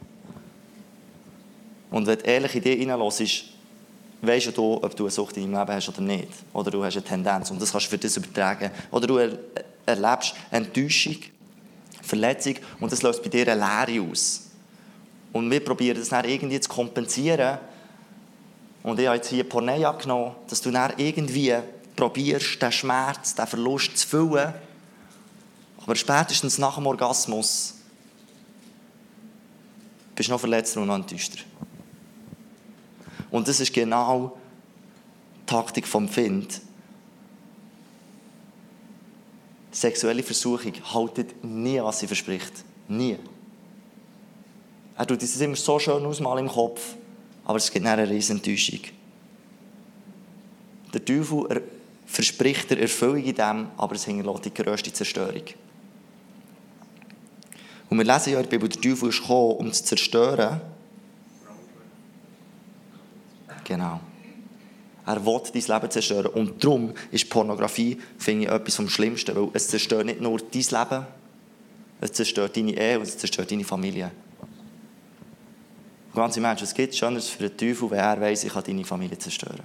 Und 1.91 2.07
wenn 2.07 2.19
du 2.19 2.25
ehrlich 2.25 2.55
in 2.55 2.63
dich 2.63 2.79
hineinlässt, 2.79 3.45
weisst 4.23 4.57
du, 4.57 4.83
ob 4.83 4.97
du 4.97 5.05
eine 5.05 5.11
Sucht 5.11 5.37
in 5.37 5.53
deinem 5.53 5.61
Leben 5.61 5.77
hast 5.77 5.89
oder 5.89 6.01
nicht. 6.01 6.29
Oder 6.53 6.71
du 6.71 6.85
hast 6.85 6.97
eine 6.97 7.05
Tendenz 7.05 7.51
und 7.51 7.61
das 7.61 7.73
kannst 7.73 7.87
du 7.87 7.91
für 7.91 7.99
das 7.99 8.17
übertragen. 8.17 8.71
Oder 8.91 9.07
du 9.07 9.19
erlebst 9.85 10.35
Enttäuschung, 10.51 11.17
Verletzung 12.01 12.55
und 12.81 12.91
das 12.91 13.03
löst 13.03 13.23
bei 13.23 13.29
dir 13.29 13.47
eine 13.49 13.61
Leere 13.61 14.11
aus. 14.11 14.45
Und 15.33 15.51
wir 15.51 15.65
probieren 15.65 15.99
das 15.99 16.11
dann 16.11 16.25
irgendwie 16.25 16.61
zu 16.61 16.69
kompensieren. 16.69 17.59
Und 18.83 18.99
ich 18.99 19.07
habe 19.07 19.17
jetzt 19.17 19.29
hier 19.29 19.45
Porneia 19.45 19.93
genommen, 19.93 20.35
dass 20.49 20.61
du 20.61 20.71
dann 20.71 20.93
irgendwie 20.97 21.55
probierst, 21.97 22.61
den 22.61 22.73
Schmerz, 22.73 23.35
den 23.35 23.47
Verlust 23.47 23.97
zu 23.97 24.09
füllen. 24.09 24.53
Aber 25.83 25.97
spätestens 25.97 26.59
nach 26.59 26.77
dem 26.77 26.87
Orgasmus 26.87 27.75
bist 30.15 30.29
noch 30.29 30.41
verletzter 30.41 30.81
und 30.81 30.89
noch 30.89 30.97
enttäuschter. 30.97 31.39
Und 33.31 33.49
das 33.49 33.61
ist 33.61 33.73
genau 33.73 34.37
die 35.41 35.47
Taktik 35.47 35.87
vom 35.87 36.09
Find. 36.09 36.61
Sexuelle 39.71 40.23
Versuchung 40.23 40.75
haltet 40.93 41.43
nie, 41.43 41.83
was 41.83 42.01
sie 42.01 42.07
verspricht. 42.07 42.53
Nie. 42.89 43.19
Er 44.97 45.07
tut 45.07 45.23
es 45.23 45.41
immer 45.41 45.57
so 45.57 45.79
schön 45.79 46.05
ausmalen 46.05 46.47
im 46.47 46.53
Kopf, 46.53 46.95
aber 47.45 47.57
es 47.57 47.71
gibt 47.71 47.87
eine 47.87 48.09
riesen 48.09 48.37
Enttäuschung. 48.37 48.81
Der 50.93 51.03
Teufel 51.03 51.63
verspricht 52.05 52.71
der 52.71 52.81
Erfüllung 52.81 53.25
in 53.25 53.35
dem, 53.35 53.69
aber 53.79 53.95
es 53.95 54.05
hinterlässt 54.05 54.45
die 54.45 54.55
grösste 54.55 54.93
Zerstörung. 54.93 55.45
Und 57.93 57.99
wir 57.99 58.07
lesen 58.07 58.33
ja 58.33 58.39
in 58.39 58.45
der 58.45 58.51
Bibel, 58.51 58.71
der 58.71 58.81
Teufel 58.81 59.11
ist 59.11 59.21
gekommen, 59.21 59.57
um 59.57 59.71
zu 59.71 59.85
zerstören. 59.85 60.63
Genau. 63.65 64.01
Er 65.05 65.27
will 65.27 65.43
dein 65.53 65.63
Leben 65.63 65.91
zerstören. 65.91 66.29
Und 66.29 66.65
darum 66.65 66.95
ist 67.11 67.29
Pornografie, 67.29 68.01
finde 68.17 68.47
ich, 68.47 68.51
etwas 68.51 68.77
vom 68.77 68.89
Schlimmsten, 68.89 69.37
weil 69.37 69.51
es 69.53 69.69
zerstört 69.69 70.07
nicht 70.07 70.23
nur 70.23 70.39
dein 70.39 70.63
Leben, 70.63 71.07
es 72.01 72.13
zerstört 72.13 72.57
deine 72.57 72.73
Ehe 72.73 72.97
und 72.97 73.03
es 73.03 73.19
zerstört 73.19 73.51
deine 73.51 73.65
Familie. 73.65 74.11
Und 76.15 76.15
ganz 76.15 76.35
im 76.39 76.47
Ernst, 76.47 76.63
es 76.63 76.73
gibt 76.73 76.95
Schöneres 76.95 77.29
für 77.29 77.47
den 77.47 77.59
Teufel, 77.59 77.91
wenn 77.91 77.99
er 77.99 78.19
weiss, 78.19 78.43
ich 78.43 78.55
kann 78.55 78.65
deine 78.65 78.87
Familie 78.87 79.19
zerstören. 79.19 79.61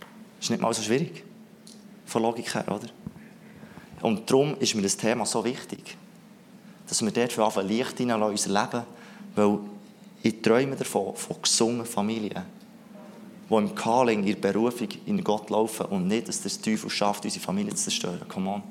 Das 0.00 0.46
ist 0.46 0.50
nicht 0.50 0.60
mal 0.60 0.74
so 0.74 0.82
schwierig. 0.82 1.22
Von 2.06 2.22
Logik 2.22 2.52
her, 2.52 2.66
oder? 2.66 2.88
Und 4.02 4.28
darum 4.28 4.56
ist 4.58 4.74
mir 4.74 4.82
das 4.82 4.96
Thema 4.96 5.24
so 5.24 5.44
wichtig, 5.44 5.96
dass 6.88 7.02
wir 7.02 7.10
dort 7.10 7.32
für 7.32 7.44
anfangen, 7.44 7.68
Licht 7.68 8.00
in 8.00 8.10
unser 8.10 8.48
Leben, 8.48 8.84
weil 9.34 9.58
ich 10.22 10.42
träume 10.42 10.76
davon, 10.76 11.14
von 11.14 11.36
gesungenen 11.42 11.86
Familien 11.86 12.58
die 13.48 13.54
im 13.54 13.74
Calling, 13.74 14.24
ihrer 14.24 14.38
Berufung 14.38 14.88
in 15.06 15.24
Gott 15.24 15.48
laufen 15.50 15.86
und 15.86 16.06
nicht, 16.06 16.28
dass 16.28 16.42
der 16.42 16.52
Teufel 16.52 16.90
schafft, 16.90 17.24
unsere 17.24 17.44
Familie 17.44 17.74
zu 17.74 17.84
zerstören. 17.84 18.20
Come 18.28 18.50
on. 18.50 18.62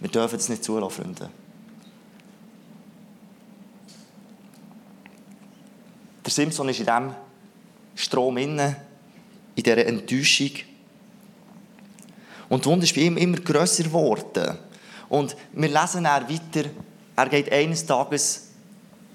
Wir 0.00 0.10
dürfen 0.10 0.36
das 0.36 0.48
nicht 0.48 0.64
zulassen, 0.64 1.02
Freunde. 1.02 1.30
Der 6.24 6.32
Simpson 6.32 6.68
ist 6.68 6.80
in 6.80 6.86
diesem 6.86 7.14
Strom 7.94 8.36
inne, 8.38 8.76
in 9.54 9.62
dieser 9.62 9.86
Enttäuschung. 9.86 10.50
Und 12.48 12.64
die 12.64 12.68
Wunde 12.68 12.84
ist 12.84 12.94
bei 12.94 13.02
ihm 13.02 13.16
immer 13.16 13.38
grösser 13.38 13.84
geworden. 13.84 14.58
Und 15.08 15.36
wir 15.52 15.68
lesen 15.68 16.04
er 16.04 16.28
weiter, 16.28 16.70
er 17.18 17.28
geht 17.28 17.50
eines 17.50 17.84
Tages 17.84 18.46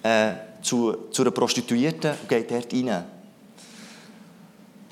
äh, 0.04 0.34
zu, 0.62 0.94
zu 1.10 1.22
einer 1.22 1.32
Prostituierten 1.32 2.12
und 2.12 2.28
geht 2.28 2.52
dort 2.52 2.74
rein. 2.74 3.06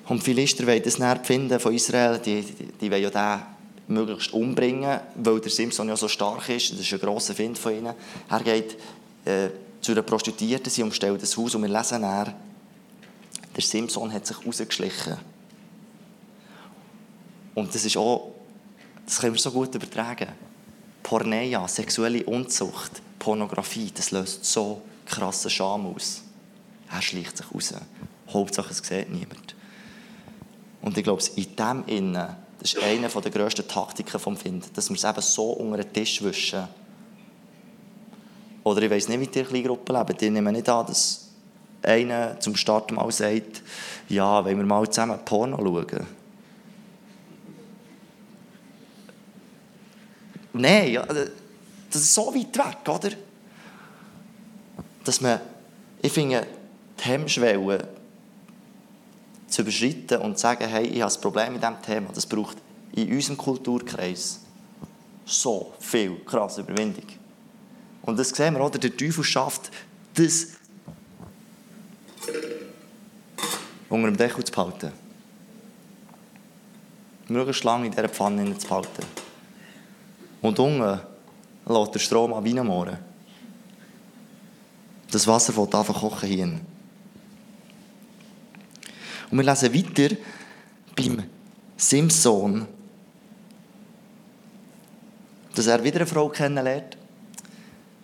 Und 0.07 0.21
die 0.21 0.25
Philister 0.25 0.65
wollen 0.65 0.81
das 0.81 0.97
näher 0.97 1.19
finden 1.21 1.59
von 1.59 1.73
Israel, 1.73 2.19
die, 2.19 2.41
die, 2.41 2.67
die 2.71 2.89
wollen 2.89 3.03
ja 3.03 3.09
den 3.09 3.93
möglichst 3.93 4.31
umbringen, 4.33 5.01
weil 5.15 5.41
der 5.41 5.51
Simson 5.51 5.89
ja 5.89 5.97
so 5.97 6.07
stark 6.07 6.47
ist. 6.47 6.71
Das 6.71 6.79
ist 6.79 6.93
ein 6.93 6.99
grosser 6.99 7.35
Find 7.35 7.57
von 7.57 7.73
ihnen. 7.73 7.93
Er 8.29 8.39
geht 8.39 8.77
äh, 9.25 9.49
zu 9.81 9.91
einer 9.91 10.03
Prostituierten, 10.03 10.71
sie 10.71 10.81
umstellt 10.81 11.21
das 11.21 11.35
Haus 11.35 11.53
und 11.53 11.63
wir 11.63 11.69
lesen 11.69 12.03
er, 12.03 12.33
der 13.53 13.61
Simson 13.61 14.13
hat 14.13 14.25
sich 14.25 14.37
rausgeschlichen. 14.45 15.17
Und 17.55 17.75
das 17.75 17.83
ist 17.83 17.97
auch, 17.97 18.31
das 19.05 19.19
können 19.19 19.33
wir 19.33 19.41
so 19.41 19.51
gut 19.51 19.75
übertragen. 19.75 20.29
Porneia, 21.03 21.67
sexuelle 21.67 22.23
Unzucht, 22.25 23.01
Pornografie, 23.19 23.91
das 23.93 24.11
löst 24.11 24.45
so 24.45 24.81
krassen 25.05 25.49
Scham 25.49 25.85
aus. 25.87 26.21
Er 26.91 27.01
schleicht 27.01 27.37
sich 27.37 27.53
raus. 27.53 27.73
Hauptsache, 28.31 28.71
es 28.71 28.77
sieht 28.77 29.09
niemand. 29.09 29.55
Und 30.81 30.97
ich 30.97 31.03
glaube, 31.03 31.23
in 31.35 31.55
dem 31.55 31.83
Innen, 31.87 32.35
das 32.59 32.73
ist 32.73 32.83
eine 32.83 33.07
der 33.07 33.31
grössten 33.31 33.67
Taktiken 33.67 34.19
vom 34.19 34.37
Find, 34.37 34.75
dass 34.75 34.89
wir 34.89 34.95
es 34.95 35.03
eben 35.03 35.21
so 35.21 35.51
unter 35.51 35.77
den 35.77 35.93
Tisch 35.93 36.21
wischen. 36.23 36.67
Oder 38.63 38.83
ich 38.83 38.91
weiss 38.91 39.07
nicht, 39.07 39.19
wie 39.19 39.27
die 39.27 39.43
kleinen 39.43 39.65
Gruppen 39.65 39.95
leben. 39.95 40.17
Die 40.17 40.29
nehmen 40.29 40.53
nicht 40.53 40.69
an, 40.69 40.85
dass 40.85 41.29
einer 41.81 42.39
zum 42.39 42.55
Start 42.55 42.91
mal 42.91 43.11
sagt, 43.11 43.63
ja, 44.09 44.43
wollen 44.45 44.57
wir 44.57 44.65
mal 44.65 44.87
zusammen 44.89 45.19
Porno 45.25 45.57
schauen. 45.57 46.05
Nein, 50.53 50.91
ja, 50.91 51.05
das 51.05 52.01
ist 52.01 52.13
so 52.13 52.33
weit 52.33 52.57
weg, 52.57 52.89
oder? 52.89 53.11
Dass 55.03 55.21
man, 55.21 55.39
ich 56.01 56.11
finde, 56.11 56.45
die 56.99 57.03
Hemmschwelle 57.03 57.87
zu 59.47 59.61
überschreiten 59.61 60.21
und 60.21 60.37
zu 60.37 60.41
sagen, 60.41 60.67
hey, 60.67 60.85
ich 60.85 61.01
habe 61.01 61.13
ein 61.13 61.21
Problem 61.21 61.53
mit 61.53 61.61
diesem 61.61 61.81
Thema, 61.81 62.09
das 62.13 62.25
braucht 62.25 62.57
in 62.93 63.11
unserem 63.11 63.37
Kulturkreis 63.37 64.41
so 65.25 65.73
viel 65.79 66.17
krasse 66.25 66.61
Überwindung. 66.61 67.05
Und 68.01 68.17
das 68.17 68.29
sehen 68.29 68.55
wir, 68.55 68.65
oder? 68.65 68.79
Der 68.79 68.95
Teufel 68.95 69.23
schafft, 69.23 69.71
das 70.15 70.47
unter 73.89 74.07
dem 74.07 74.17
Deckel 74.17 74.43
zu 74.43 74.51
behalten. 74.51 74.91
Möglichst 77.27 77.63
lange 77.63 77.85
in 77.85 77.91
dieser 77.91 78.09
Pfanne 78.09 78.57
zu 78.57 78.67
behalten. 78.67 79.20
Und 80.41 80.59
unten 80.59 80.99
lässt 81.65 81.93
der 81.93 81.99
Strom 81.99 82.33
an 82.33 82.43
reinmohren. 82.43 82.97
Das 85.11 85.27
Wasser 85.27 85.53
fällt 85.53 85.75
einfach 85.75 85.99
kochen 85.99 86.29
hier. 86.29 86.45
Und 89.29 89.37
wir 89.37 89.43
lesen 89.43 89.73
weiter 89.73 90.15
beim 90.95 91.23
Simson, 91.77 92.67
dass 95.55 95.67
er 95.67 95.83
wieder 95.83 95.97
eine 95.97 96.07
Frau 96.07 96.29
kennenlernt. 96.29 96.97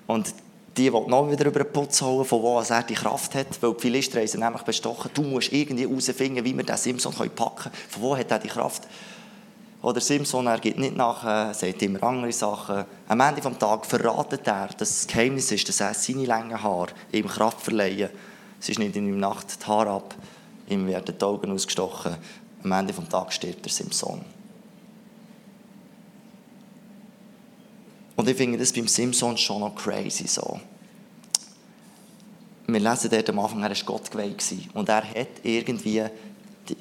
Und 0.05 0.33
die 0.77 0.93
will 0.93 1.07
noch 1.07 1.29
wieder 1.29 1.45
über 1.45 1.63
den 1.63 1.73
Putz 1.73 2.01
holen, 2.01 2.25
von 2.25 2.41
wo 2.41 2.59
er 2.59 2.83
die 2.83 2.93
Kraft 2.93 3.35
hat. 3.35 3.61
Weil 3.61 3.73
die 3.73 3.81
Philister 3.81 4.21
haben 4.21 4.39
nämlich 4.39 4.61
bestochen. 4.61 5.11
Du 5.13 5.23
musst 5.23 5.51
irgendwie 5.51 5.87
herausfinden, 5.87 6.45
wie 6.45 6.55
wir 6.55 6.63
den 6.63 6.77
Simson 6.77 7.13
packen 7.13 7.55
können. 7.55 7.75
Von 7.89 8.01
wo 8.03 8.17
hat 8.17 8.31
er 8.31 8.39
die 8.39 8.47
Kraft? 8.47 8.87
Oder 9.87 10.01
Simson, 10.01 10.47
er 10.47 10.59
geht 10.59 10.77
nicht 10.77 10.97
nach, 10.97 11.23
äh, 11.23 11.53
sagt 11.53 11.81
immer 11.81 12.03
andere 12.03 12.33
Sachen. 12.33 12.83
Am 13.07 13.19
Ende 13.21 13.39
des 13.39 13.57
Tages 13.57 13.87
verratet 13.87 14.45
er, 14.45 14.67
dass 14.67 14.77
das 14.77 15.07
Geheimnis 15.07 15.49
ist, 15.53 15.69
dass 15.69 15.79
er 15.79 15.93
seine 15.93 16.25
langen 16.25 16.61
Haare 16.61 16.91
ihm 17.13 17.25
Kraft 17.25 17.61
verleihen. 17.61 18.09
Es 18.59 18.67
ist 18.67 18.79
nicht 18.79 18.97
in 18.97 19.05
der 19.05 19.15
Nacht 19.15 19.61
die 19.61 19.65
Haare 19.65 19.91
ab. 19.91 20.13
Ihm 20.67 20.87
werden 20.87 21.15
die 21.17 21.23
Augen 21.23 21.53
ausgestochen. 21.53 22.17
Am 22.65 22.71
Ende 22.73 22.91
des 22.91 23.07
Tages 23.07 23.35
stirbt 23.35 23.65
er 23.65 23.71
Simson. 23.71 24.25
Und 28.17 28.27
ich 28.27 28.35
finde 28.35 28.57
das 28.57 28.73
beim 28.73 28.89
Simson 28.89 29.37
schon 29.37 29.61
noch 29.61 29.73
crazy 29.73 30.27
so. 30.27 30.59
Wir 32.67 32.81
lesen 32.81 33.09
dort 33.09 33.29
am 33.29 33.39
Anfang, 33.39 33.63
er 33.63 33.69
war 33.69 33.85
Gott 33.85 34.11
geweiht. 34.11 34.43
Und 34.73 34.89
er 34.89 35.09
hat 35.09 35.27
irgendwie 35.43 36.03
die, 36.67 36.75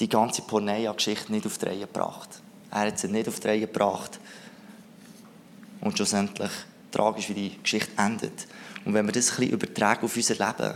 die 0.00 0.08
ganze 0.08 0.40
Porneia-Geschichte 0.40 1.30
nicht 1.30 1.44
auf 1.44 1.58
die 1.58 1.66
Reihe 1.66 1.80
gebracht. 1.80 2.40
Er 2.70 2.86
hat 2.86 2.98
sie 2.98 3.08
nicht 3.08 3.28
auf 3.28 3.40
die 3.40 3.48
Reihe 3.48 3.60
gebracht. 3.60 4.18
Und 5.80 5.96
schlussendlich 5.96 6.50
tragisch, 6.90 7.28
wie 7.28 7.34
die 7.34 7.62
Geschichte 7.62 7.90
endet. 7.96 8.46
Und 8.84 8.94
wenn 8.94 9.06
wir 9.06 9.12
das 9.12 9.30
ein 9.30 9.36
bisschen 9.36 9.52
übertragen 9.52 10.04
auf 10.04 10.16
unser 10.16 10.34
Leben, 10.34 10.74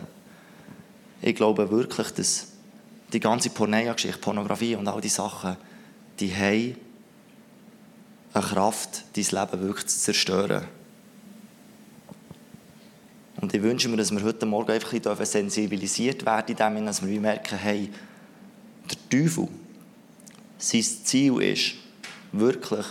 ich 1.23 1.35
glaube 1.35 1.71
wirklich, 1.71 2.11
dass 2.13 2.49
die 3.13 3.21
ganze 3.21 3.51
Porneia-Geschichte, 3.51 4.19
Pornografie 4.19 4.77
und 4.77 4.87
all 4.89 5.01
diese 5.01 5.17
Sachen, 5.17 5.57
die 6.19 6.35
haben 6.35 6.77
eine 8.33 8.45
Kraft, 8.45 9.05
dein 9.15 9.25
Leben 9.25 9.63
wirklich 9.63 9.87
zu 9.87 9.99
zerstören. 9.99 10.65
Und 13.41 13.55
ich 13.55 13.63
wünsche 13.63 13.89
mir, 13.89 13.97
dass 13.97 14.11
wir 14.11 14.23
heute 14.23 14.45
Morgen 14.45 14.71
einfach 14.71 14.93
ein 14.93 15.01
bisschen 15.01 15.27
sensibilisiert 15.27 16.27
werden, 16.27 16.57
indem 16.57 16.87
dass 16.87 17.05
wir 17.05 17.21
merken, 17.21 17.59
hey, 17.59 17.91
der 18.91 19.09
Teufel, 19.09 19.49
sein 20.59 20.83
Ziel 20.83 21.41
ist, 21.41 21.73
wirklich 22.33 22.87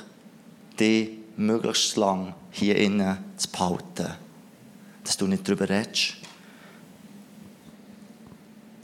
die 0.80 1.20
möglichst 1.38 1.96
lang 1.96 2.34
hier 2.52 2.76
innen 2.76 3.18
zu 3.38 3.50
behalten. 3.50 4.14
Dass 5.04 5.18
du 5.18 5.28
nicht 5.28 5.48
darüber 5.48 5.70
redest. 5.70 6.16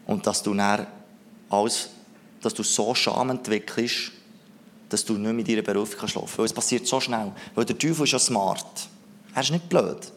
Und 0.07 0.25
dass 0.25 0.43
du 0.43 0.55
alles, 1.49 1.89
dass 2.41 2.53
du 2.53 2.63
so 2.63 2.93
Scham 2.93 3.31
entwickelst, 3.31 4.11
dass 4.89 5.03
du 5.03 5.13
nicht 5.13 5.33
mit 5.33 5.47
deiner 5.47 5.61
Berufung 5.61 6.07
schlafen 6.07 6.27
kannst. 6.27 6.37
Weil 6.37 6.45
es 6.45 6.53
passiert 6.53 6.87
so 6.87 6.99
schnell. 6.99 7.31
Weil 7.53 7.65
der 7.65 7.77
Teufel 7.77 8.03
ist 8.03 8.11
ja 8.11 8.19
smart. 8.19 8.87
Er 9.33 9.41
ist 9.41 9.51
nicht 9.51 9.67
blöd. 9.67 10.11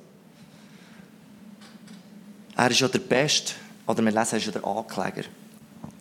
Er 2.56 2.70
ist 2.70 2.80
ja 2.80 2.88
der 2.88 2.98
Beste. 2.98 3.54
Oder 3.86 4.04
wir 4.04 4.12
lesen, 4.12 4.32
er 4.32 4.38
ist 4.38 4.46
ja 4.46 4.52
der 4.52 4.64
Ankläger. 4.64 5.24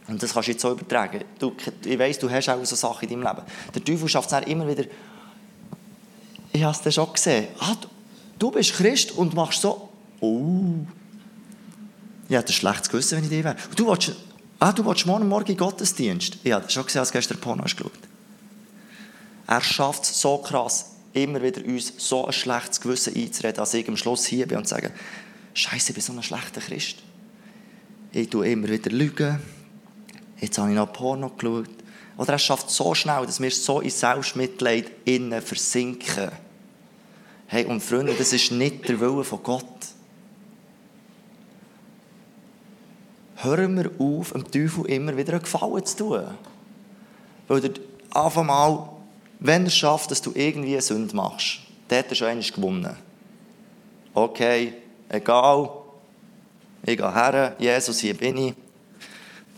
Und 0.08 0.24
das 0.24 0.34
kannst 0.34 0.48
du 0.48 0.52
jetzt 0.54 0.62
so 0.62 0.72
übertragen. 0.72 1.24
Du, 1.38 1.54
ich 1.84 2.00
weiss, 2.00 2.18
du 2.18 2.30
hast 2.30 2.48
auch 2.50 2.64
so 2.64 2.76
Sachen 2.76 3.10
in 3.10 3.22
deinem 3.22 3.36
Leben. 3.36 3.46
Der 3.76 3.84
Teufel 3.84 4.08
schafft 4.08 4.32
es 4.32 4.48
immer 4.48 4.68
wieder. 4.68 4.86
Ich 6.54 6.64
habe 6.64 6.78
es 6.84 6.94
schon 6.94 7.12
gesehen. 7.12 7.48
Ah, 7.60 7.76
du, 8.40 8.52
bist 8.52 8.74
Christ 8.74 9.12
und 9.12 9.34
machst 9.34 9.62
so. 9.62 9.90
Oh. 10.22 10.86
Ich 12.30 12.36
hätte 12.36 12.52
ein 12.52 12.54
schlechtes 12.54 12.90
Gewissen, 12.90 13.18
wenn 13.18 13.24
ich 13.26 13.30
dir 13.30 13.44
wäre. 13.44 13.58
Du 13.76 13.88
willst, 13.88 14.14
ah, 14.60 14.72
du 14.72 14.86
willst 14.86 15.06
morgen 15.06 15.28
Morgen 15.28 15.56
Gottesdienst. 15.56 16.38
Ich 16.44 16.52
habe 16.52 16.70
schon 16.70 16.86
gesehen, 16.86 17.00
als 17.00 17.12
gestern 17.12 17.40
Porno 17.40 17.64
hast 17.64 17.76
geschaut. 17.76 17.92
Er 19.46 19.62
schafft 19.62 20.04
es 20.04 20.20
so 20.20 20.38
krass, 20.40 20.92
immer 21.14 21.42
wieder 21.42 21.64
uns 21.66 21.94
so 21.98 22.26
ein 22.26 22.34
schlechtes 22.34 22.82
Gewissen 22.82 23.16
einzureden, 23.16 23.58
dass 23.58 23.74
ich 23.74 23.88
am 23.88 23.96
Schluss 23.96 24.26
hier 24.26 24.48
bin 24.48 24.58
und 24.58 24.68
sage, 24.68 24.92
Scheiße, 25.54 25.90
ich 25.90 25.96
bin 25.96 26.04
so 26.04 26.14
ein 26.14 26.22
schlechter 26.22 26.62
Christ. 26.62 26.98
Ich 28.12 28.30
tue 28.30 28.50
immer 28.50 28.68
wieder 28.70 28.92
Lügen. 28.92 29.40
Jetzt 30.40 30.58
habe 30.58 30.70
ich 30.70 30.76
noch 30.76 30.92
Porno 30.92 31.30
geschaut. 31.30 31.70
Oder 32.18 32.34
er 32.34 32.40
schafft 32.40 32.70
so 32.70 32.96
schnell, 32.96 33.26
dass 33.26 33.40
wir 33.40 33.52
so 33.52 33.80
in 33.80 33.90
Selbstmitleid 33.90 34.92
innen 35.06 35.42
versinken. 35.42 36.32
Hey, 37.48 37.66
und 37.66 37.82
Freunde, 37.82 38.14
das 38.14 38.34
ist 38.34 38.52
nicht 38.52 38.88
der 38.90 39.00
Wille 39.00 39.24
von 39.24 39.42
Gott. 39.44 39.64
Hören 43.38 43.78
wir 43.78 43.92
auf, 44.00 44.32
dem 44.32 44.52
Teufel 44.52 44.86
immer 44.88 45.16
wieder 45.16 45.34
einen 45.34 45.44
Gefallen 45.44 45.86
zu 45.86 45.98
tun. 45.98 46.24
Weil 47.48 47.62
der 47.62 47.72
einfach 48.12 48.44
mal, 48.44 48.90
wenn 49.40 49.66
er 49.66 49.70
schafft, 49.70 50.10
dass 50.12 50.22
du 50.22 50.32
irgendwie 50.34 50.74
eine 50.74 50.82
Sünde 50.82 51.16
machst, 51.16 51.60
der 51.90 52.00
hat 52.00 52.10
er 52.10 52.16
schon 52.16 52.40
gewonnen. 52.42 52.96
Okay, 54.14 54.74
egal, 55.08 55.70
ich 56.84 56.98
gehe 56.98 57.14
her, 57.14 57.56
Jesus, 57.60 58.00
hier 58.00 58.16
bin 58.16 58.38
ich. 58.38 58.56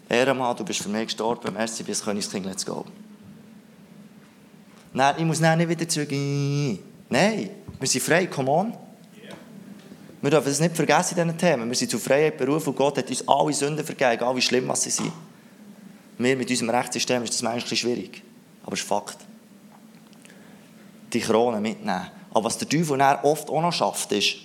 Ehrenmann, 0.10 0.58
du 0.58 0.66
bist 0.66 0.82
für 0.82 0.90
mich 0.90 1.06
gestorben, 1.06 1.54
merci, 1.54 1.84
bis 1.84 2.04
Königskind, 2.04 2.46
let's 2.48 2.66
go. 2.66 2.84
Nein, 4.92 5.16
ich 5.20 5.24
muss 5.24 5.40
nicht 5.40 5.70
wieder 5.70 5.88
zurück. 5.88 6.10
Nein, 6.12 7.50
wir 7.80 7.88
sind 7.88 8.02
frei, 8.02 8.26
come 8.26 8.50
on. 8.50 8.74
Wir 10.22 10.32
dürfen 10.32 10.48
das 10.48 10.60
nicht 10.60 10.76
vergessen 10.76 11.18
in 11.18 11.28
diesen 11.28 11.38
Themen. 11.38 11.70
Wir 11.70 11.76
sind 11.76 11.92
zu 11.92 12.00
Freiheit 12.00 12.38
berufen 12.38 12.70
und 12.70 12.76
Gott 12.76 12.98
hat 12.98 13.10
uns 13.10 13.26
alle 13.28 13.54
Sünden 13.54 13.86
vergeben, 13.86 14.12
egal 14.12 14.36
wie 14.36 14.42
schlimm 14.42 14.68
was 14.68 14.84
sie 14.84 14.90
sind. 14.90 15.14
Wir 16.18 16.36
mit 16.36 16.50
unserem 16.50 16.72
Rechtssystem 16.72 17.24
ist 17.24 17.34
das 17.34 17.42
manchmal 17.44 17.78
schwierig. 17.78 18.22
Aber 18.64 18.74
es 18.74 18.82
ist 18.82 18.88
Fakt. 18.88 19.18
Die 21.14 21.22
Krone 21.22 21.62
mitnehmen. 21.62 22.08
Aber 22.32 22.44
was 22.44 22.58
der 22.58 22.68
Teufel 22.68 23.00
oft 23.00 23.50
auch 23.50 23.62
noch 23.62 23.72
schafft, 23.72 24.12
ist, 24.12 24.38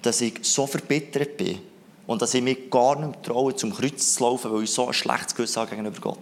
dass 0.00 0.20
ich 0.20 0.34
so 0.42 0.66
verbittert 0.66 1.36
bin 1.36 1.60
und 2.06 2.20
dass 2.20 2.34
ich 2.34 2.42
mich 2.42 2.70
gar 2.70 2.98
nicht 2.98 3.22
traue, 3.22 3.54
zum 3.54 3.72
Kreuz 3.72 4.14
zu 4.14 4.24
laufen, 4.24 4.52
weil 4.52 4.64
ich 4.64 4.70
so 4.70 4.86
ein 4.86 4.92
schlechtes 4.92 5.34
Gewissen 5.34 5.60
habe 5.60 5.70
gegenüber 5.70 6.00
Gott. 6.00 6.18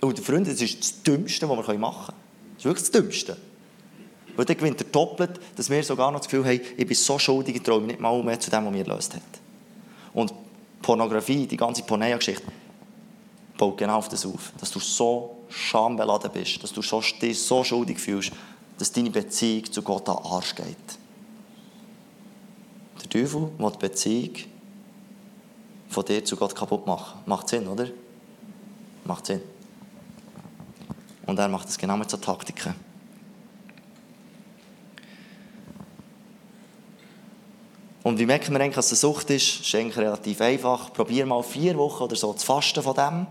Und 0.00 0.18
Freunde, 0.20 0.50
das 0.50 0.60
ist 0.62 0.80
das 0.80 1.02
Dümmste, 1.02 1.48
was 1.48 1.68
wir 1.68 1.78
machen 1.78 2.06
können. 2.06 2.18
Das 2.54 2.58
ist 2.58 2.64
wirklich 2.64 2.84
das 2.84 2.90
Dümmste. 2.90 3.36
Weil 4.36 4.44
dann 4.44 4.56
gewinnt 4.56 4.80
er 4.80 4.86
doppelt, 4.86 5.38
dass 5.56 5.68
wir 5.68 5.82
sogar 5.82 6.10
noch 6.10 6.20
das 6.20 6.28
Gefühl 6.28 6.46
haben, 6.46 6.60
ich 6.76 6.86
bin 6.86 6.96
so 6.96 7.18
schuldig, 7.18 7.56
ich 7.56 7.62
traue 7.62 7.80
mich 7.80 7.88
nicht 7.88 8.00
mal 8.00 8.22
mehr 8.22 8.40
zu 8.40 8.50
dem, 8.50 8.64
was 8.64 8.72
mir 8.72 8.86
erlöst 8.86 9.14
hat. 9.14 9.22
Und 10.14 10.32
Pornografie, 10.80 11.46
die 11.46 11.56
ganze 11.56 11.82
Pornea-Geschichte, 11.82 12.46
baut 13.58 13.76
genau 13.76 13.98
auf 13.98 14.08
das 14.08 14.24
auf. 14.24 14.52
Dass 14.58 14.70
du 14.70 14.80
so 14.80 15.36
schambeladen 15.50 16.30
bist, 16.32 16.62
dass 16.62 16.72
du 16.72 16.80
dich 17.20 17.38
so 17.38 17.62
schuldig 17.62 17.98
fühlst, 17.98 18.32
dass 18.78 18.90
deine 18.90 19.10
Beziehung 19.10 19.70
zu 19.70 19.82
Gott 19.82 20.08
an 20.08 20.16
Arsch 20.24 20.54
geht. 20.54 20.76
Der 23.02 23.10
Teufel 23.10 23.50
will 23.58 23.72
die 23.72 23.78
Beziehung 23.78 24.32
von 25.90 26.04
dir 26.04 26.24
zu 26.24 26.36
Gott 26.36 26.54
kaputt 26.54 26.86
machen. 26.86 27.20
Macht 27.26 27.48
Sinn, 27.48 27.66
oder? 27.66 27.88
Macht 29.04 29.26
Sinn. 29.26 29.42
Und 31.26 31.38
er 31.38 31.48
macht 31.48 31.68
es 31.68 31.76
genau 31.76 31.96
mit 31.96 32.08
so 32.10 32.16
Taktiken. 32.16 32.74
Und 38.02 38.18
wie 38.18 38.26
merken 38.26 38.54
wir 38.54 38.60
eigentlich, 38.60 38.76
dass 38.76 38.92
es 38.92 39.04
eine 39.04 39.12
Sucht 39.12 39.30
ist? 39.30 39.60
Das 39.60 39.66
ist 39.66 39.74
eigentlich 39.74 39.98
relativ 39.98 40.40
einfach. 40.40 40.92
Probier 40.92 41.26
mal 41.26 41.42
vier 41.42 41.76
Wochen 41.76 42.04
oder 42.04 42.16
so 42.16 42.32
zu 42.32 42.46
fasten 42.46 42.82
von 42.82 42.94
dem. 42.94 43.26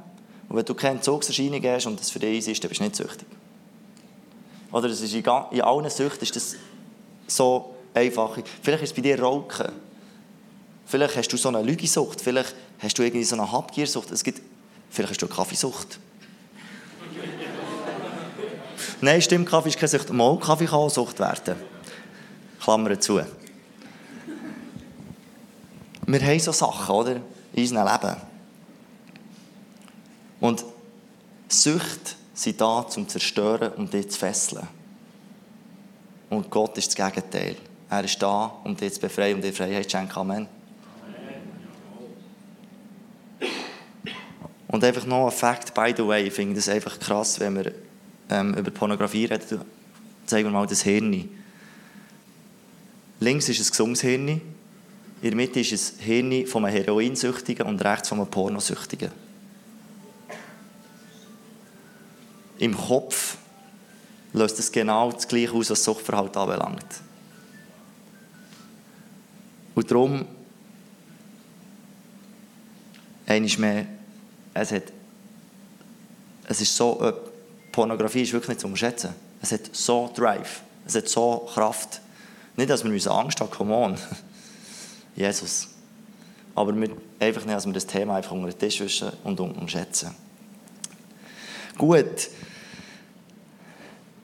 Und 0.48 0.58
wenn 0.58 0.66
du 0.66 0.74
keine 0.74 1.02
Zugserscheinungen 1.02 1.72
hast 1.72 1.88
und 1.88 2.00
das 2.00 2.12
für 2.12 2.20
dich 2.20 2.48
ist, 2.48 2.64
dann 2.64 2.70
bist 2.70 2.80
du 2.80 2.84
nicht 2.84 2.96
süchtig. 2.96 3.28
Oder 4.72 4.88
es 4.90 5.02
ist 5.02 5.14
in 5.14 5.26
allen 5.28 5.90
Süchten 5.90 6.24
ist 6.24 6.36
das 6.36 6.56
so 7.28 7.76
einfach. 7.94 8.38
Vielleicht 8.62 8.84
ist 8.84 8.90
es 8.92 8.96
bei 8.96 9.02
dir 9.02 9.20
Rauchen. 9.20 9.89
Vielleicht 10.90 11.16
hast 11.16 11.28
du 11.28 11.38
so 11.38 11.50
eine 11.50 11.62
Lügesucht. 11.62 12.20
Vielleicht 12.20 12.56
hast 12.80 12.98
du 12.98 13.04
irgendwie 13.04 13.24
so 13.24 13.36
eine 13.36 13.52
Habgiersucht. 13.52 14.10
Es 14.10 14.24
gibt, 14.24 14.42
vielleicht 14.90 15.12
hast 15.12 15.22
du 15.22 15.28
eine 15.28 15.36
Kaffeesucht. 15.36 16.00
Nein, 19.02 19.22
stimmt, 19.22 19.48
Kaffee 19.48 19.70
ist 19.70 19.78
keine 19.78 19.88
Sucht. 19.88 20.10
Mal 20.10 20.40
Kaffee 20.40 20.66
kann 20.66 20.80
auch 20.80 20.90
Sucht 20.90 21.20
werden. 21.20 21.58
Klammern 22.60 23.00
zu. 23.00 23.22
Wir 26.08 26.22
haben 26.22 26.40
so 26.40 26.52
Sachen, 26.52 26.96
oder? 26.96 27.18
In 27.54 27.62
unserem 27.62 27.88
Leben. 27.88 28.16
Und 30.40 30.66
Süchte 31.50 32.16
sind 32.34 32.60
da, 32.60 32.80
um 32.80 32.90
zu 32.90 33.06
zerstören 33.06 33.74
und 33.74 33.94
dich 33.94 34.10
zu 34.10 34.18
fesseln. 34.18 34.68
Und 36.32 36.50
Gott 36.50 36.80
ist 36.80 36.98
das 36.98 37.14
Gegenteil. 37.14 37.58
Er 37.92 38.04
ist 38.04 38.20
da, 38.20 38.56
um 38.64 38.76
dich 38.76 38.96
zu 38.96 39.02
befreien 39.02 39.36
und 39.36 39.44
dir 39.44 39.54
Freiheit 39.54 39.84
zu 39.84 39.92
schenken. 39.92 40.18
Amen. 40.18 40.59
Und 44.70 44.84
einfach 44.84 45.06
noch 45.06 45.26
ein 45.26 45.32
Fact, 45.32 45.74
by 45.74 45.94
the 45.98 46.06
way, 46.06 46.28
ich 46.28 46.34
finde 46.34 46.56
das 46.56 46.70
einfach 46.70 47.00
krass, 47.00 47.40
wenn 47.40 47.56
wir 47.56 47.72
ähm, 48.30 48.54
über 48.54 48.70
Pornografie 48.70 49.26
reden. 49.26 49.62
Zeigen 50.28 50.48
wir 50.48 50.52
mal 50.52 50.68
das 50.68 50.84
Hirn. 50.84 51.28
Links 53.20 53.50
ist 53.50 53.60
ein 53.60 53.68
gesundes 53.68 54.02
Hirn, 54.02 54.28
in 54.28 54.42
der 55.22 55.36
Mitte 55.36 55.60
ist 55.60 56.00
ein 56.00 56.04
Hirn 56.04 56.48
von 56.48 56.64
einem 56.66 56.76
Heroinsüchtigen 56.76 57.66
und 57.66 57.84
rechts 57.84 58.10
von 58.10 58.20
einem 58.20 58.30
Pornosüchtigen. 58.30 59.12
Im 62.60 62.78
Kopf 62.78 63.38
löst 64.34 64.60
es 64.60 64.72
genau 64.72 65.12
das 65.12 65.28
gleiche 65.28 65.54
aus, 65.54 65.72
was 65.72 65.84
Suchtverhalten 65.84 66.38
anbelangt. 66.38 67.02
Und 69.74 69.90
darum, 69.90 70.26
einmal 73.26 73.58
mehr, 73.58 73.99
es, 74.54 74.72
hat, 74.72 74.84
es 76.48 76.62
ist 76.62 76.76
so, 76.76 77.00
äh, 77.02 77.14
Pornografie 77.72 78.24
ist 78.24 78.34
wirklich 78.34 78.50
nicht 78.50 78.62
zu 78.62 78.68
unterschätzen. 78.68 79.14
Es 79.42 79.52
hat 79.52 79.62
so 79.72 80.12
Drive, 80.16 80.62
es 80.86 80.96
hat 80.96 81.08
so 81.08 81.50
Kraft. 81.54 82.02
Nicht, 82.56 82.70
dass 82.70 82.84
wir 82.84 83.12
Angst 83.12 83.40
haben, 83.40 83.50
come 83.50 83.74
on, 83.74 83.98
Jesus. 85.16 85.70
Aber 86.56 86.76
wir, 86.76 86.90
einfach 87.20 87.46
nicht, 87.46 87.56
dass 87.56 87.66
wir 87.66 87.74
das 87.74 87.88
Thema 87.88 88.18
einfach 88.18 88.32
unter 88.32 88.50
den 88.50 88.60
Tisch 88.60 88.82
wischen 88.82 89.12
und 89.24 89.40
unterschätzen. 89.40 90.14
Gut. 91.78 92.30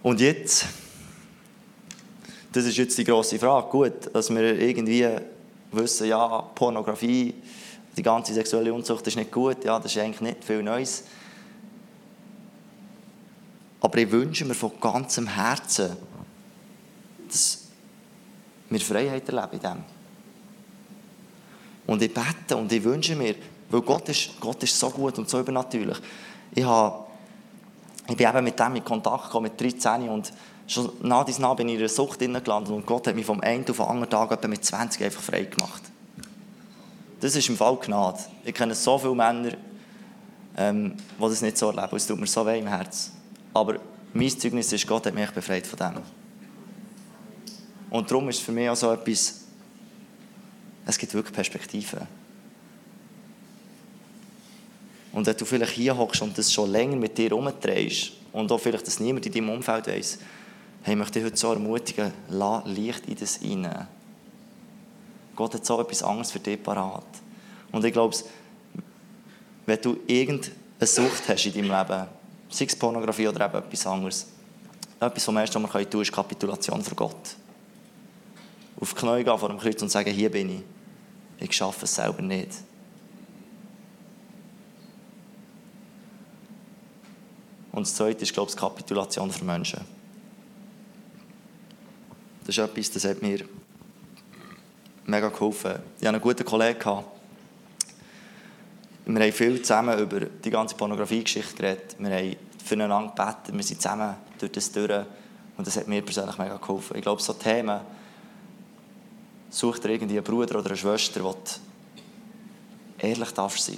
Und 0.03 0.19
jetzt? 0.19 0.65
Das 2.51 2.65
ist 2.65 2.77
jetzt 2.77 2.97
die 2.97 3.03
grosse 3.03 3.39
Frage. 3.39 3.69
Gut, 3.69 4.13
dass 4.13 4.29
wir 4.29 4.59
irgendwie 4.59 5.07
wissen, 5.71 6.07
ja, 6.07 6.41
Pornografie, 6.53 7.33
die 7.97 8.03
ganze 8.03 8.33
sexuelle 8.33 8.73
Unzucht 8.73 9.07
ist 9.07 9.15
nicht 9.15 9.31
gut, 9.31 9.63
ja, 9.63 9.79
das 9.79 9.95
ist 9.95 10.01
eigentlich 10.01 10.21
nicht 10.21 10.43
viel 10.43 10.61
Neues. 10.61 11.03
Aber 13.79 13.97
ich 13.97 14.11
wünsche 14.11 14.45
mir 14.45 14.55
von 14.55 14.71
ganzem 14.79 15.27
Herzen, 15.27 15.95
dass 17.27 17.65
wir 18.69 18.79
Freiheit 18.79 19.29
erleben 19.29 19.53
in 19.53 19.59
dem. 19.59 19.83
Und 21.87 22.01
ich 22.01 22.13
bete 22.13 22.57
und 22.57 22.71
ich 22.71 22.83
wünsche 22.83 23.15
mir, 23.15 23.35
weil 23.69 23.81
Gott 23.81 24.09
ist, 24.09 24.39
Gott 24.39 24.61
ist 24.63 24.77
so 24.77 24.89
gut 24.89 25.17
und 25.19 25.29
so 25.29 25.39
übernatürlich. 25.39 25.97
Ich, 26.53 26.63
habe, 26.63 27.05
ich 28.09 28.17
bin 28.17 28.27
eben 28.27 28.43
mit 28.43 28.59
dem 28.59 28.75
in 28.75 28.83
Kontakt 28.83 29.25
gekommen, 29.25 29.51
mit 29.51 29.61
13 29.61 30.09
und 30.09 30.33
schon 30.67 30.91
nah 31.03 31.23
dies 31.23 31.37
nah 31.37 31.53
bin 31.53 31.67
ich 31.69 31.75
in 31.75 31.81
einer 31.81 31.89
Sucht 31.89 32.19
gelandet 32.19 32.73
und 32.73 32.85
Gott 32.87 33.05
hat 33.07 33.15
mich 33.15 33.25
vom 33.25 33.39
einen 33.41 33.69
auf 33.69 33.77
den 33.77 33.85
anderen 33.85 34.09
Tag 34.09 34.47
mit 34.47 34.65
20 34.65 35.03
einfach 35.03 35.21
frei 35.21 35.43
gemacht. 35.43 35.83
Das 37.19 37.35
ist 37.35 37.49
im 37.49 37.57
Fall 37.57 37.77
Gnade. 37.77 38.19
Ich 38.43 38.53
kenne 38.53 38.75
so 38.75 38.97
viele 38.97 39.15
Männer, 39.15 39.53
ähm, 40.57 40.95
die 41.17 41.21
das 41.21 41.41
nicht 41.41 41.57
so 41.57 41.69
erleben. 41.69 41.95
Es 41.95 42.07
tut 42.07 42.19
mir 42.19 42.27
so 42.27 42.45
weh 42.45 42.59
im 42.59 42.67
Herzen. 42.67 43.13
Aber 43.53 43.79
mein 44.13 44.29
Zeugnis 44.29 44.71
ist, 44.71 44.87
Gott 44.87 45.05
hat 45.05 45.13
mich 45.13 45.31
befreit 45.31 45.65
von 45.65 45.79
dem. 45.79 46.01
Und 47.89 48.11
darum 48.11 48.27
ist 48.29 48.37
es 48.39 48.43
für 48.43 48.51
mich 48.51 48.69
auch 48.69 48.75
so 48.75 48.91
etwas, 48.91 49.41
es 50.85 50.97
gibt 50.97 51.13
wirklich 51.13 51.33
Perspektiven. 51.33 52.01
Und 55.11 55.25
wenn 55.25 55.37
du 55.37 55.45
vielleicht 55.45 55.71
hier 55.71 55.97
hockst 55.97 56.21
und 56.21 56.37
das 56.37 56.51
schon 56.51 56.69
länger 56.69 56.97
mit 56.97 57.17
dir 57.17 57.29
herumdrehst 57.29 58.11
und 58.33 58.51
auch 58.51 58.59
vielleicht, 58.59 58.85
dass 58.85 58.99
niemand 58.99 59.25
in 59.25 59.31
deinem 59.31 59.49
Umfeld 59.49 59.87
weiss, 59.87 60.19
hey, 60.83 60.93
ich 60.93 60.97
möchte 60.99 61.19
dich 61.19 61.25
heute 61.25 61.37
so 61.37 61.53
ermutigen, 61.53 62.11
lass 62.27 62.65
Licht 62.65 63.07
in 63.07 63.15
das 63.15 63.39
rein. 63.41 63.87
Gott 65.35 65.53
hat 65.53 65.65
so 65.65 65.79
etwas 65.81 66.01
anderes 66.01 66.31
für 66.31 66.39
dich 66.39 66.61
parat. 66.61 67.03
Und 67.71 67.83
ich 67.83 67.91
glaube, 67.91 68.15
wenn 69.65 69.81
du 69.81 69.97
irgendeine 70.07 70.53
Sucht 70.81 71.27
hast 71.27 71.45
in 71.45 71.53
deinem 71.53 71.77
Leben, 71.77 72.07
sei 72.49 72.65
es 72.65 72.75
Pornografie 72.75 73.27
oder 73.27 73.45
eben 73.45 73.57
etwas 73.57 73.87
anderes, 73.87 74.27
etwas 74.99 75.23
vom 75.23 75.37
Ersten, 75.37 75.55
was 75.55 75.73
man 75.73 75.83
tun 75.83 75.89
kann, 75.91 76.01
ist 76.01 76.11
Kapitulation 76.11 76.81
für 76.81 76.95
Gott. 76.95 77.35
Auf 78.79 78.93
die 78.93 78.99
Knie 78.99 79.23
gehen 79.23 79.37
vor 79.37 79.49
dem 79.49 79.57
Kreuz 79.57 79.81
und 79.81 79.89
sagen, 79.89 80.11
hier 80.11 80.31
bin 80.31 80.49
ich. 80.49 80.63
Ich 81.37 81.53
schaffe 81.53 81.85
es 81.85 81.95
selber 81.95 82.21
nicht. 82.21 82.51
Und 87.71 87.85
das 87.85 87.93
Zweite 87.93 88.23
ist, 88.23 88.33
glaube 88.33 88.49
ich, 88.49 88.55
Kapitulation 88.55 89.29
für 89.29 89.43
Menschen. 89.43 89.81
Das 92.45 92.57
ist 92.57 92.63
etwas, 92.63 92.91
das 92.91 93.03
hat 93.03 93.21
mir 93.21 93.45
mega 95.05 95.29
geholfen. 95.29 95.71
Ich 95.99 96.05
hatte 96.05 96.09
einen 96.09 96.21
guten 96.21 96.45
Kollegen. 96.45 97.03
Wir 99.07 99.21
haben 99.21 99.31
viel 99.31 99.61
zusammen 99.61 99.99
über 99.99 100.21
die 100.21 100.49
ganze 100.49 100.75
Pornografie-Geschichte 100.75 101.55
geredet. 101.55 101.95
Wir 101.99 102.09
haben 102.09 102.35
füreinander 102.63 103.13
gebetet. 103.15 103.55
Wir 103.55 103.63
sind 103.63 103.81
zusammen 103.81 104.15
durch 104.39 104.51
das 104.51 104.71
durch. 104.71 105.05
Und 105.57 105.67
das 105.67 105.77
hat 105.77 105.87
mir 105.87 106.01
persönlich 106.01 106.37
mega 106.37 106.57
geholfen. 106.57 106.97
Ich 106.97 107.03
glaube, 107.03 107.21
so 107.21 107.33
Themen 107.33 107.81
sucht 109.49 109.83
dir 109.83 109.91
irgendwie 109.91 110.15
einen 110.17 110.23
Bruder 110.23 110.59
oder 110.59 110.67
eine 110.67 110.77
Schwester, 110.77 111.21
die 111.21 113.07
ehrlich 113.07 113.31
darf 113.31 113.57
sein. 113.59 113.77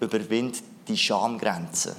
Überwind 0.00 0.62
die 0.88 0.96
Schamgrenzen. 0.98 1.94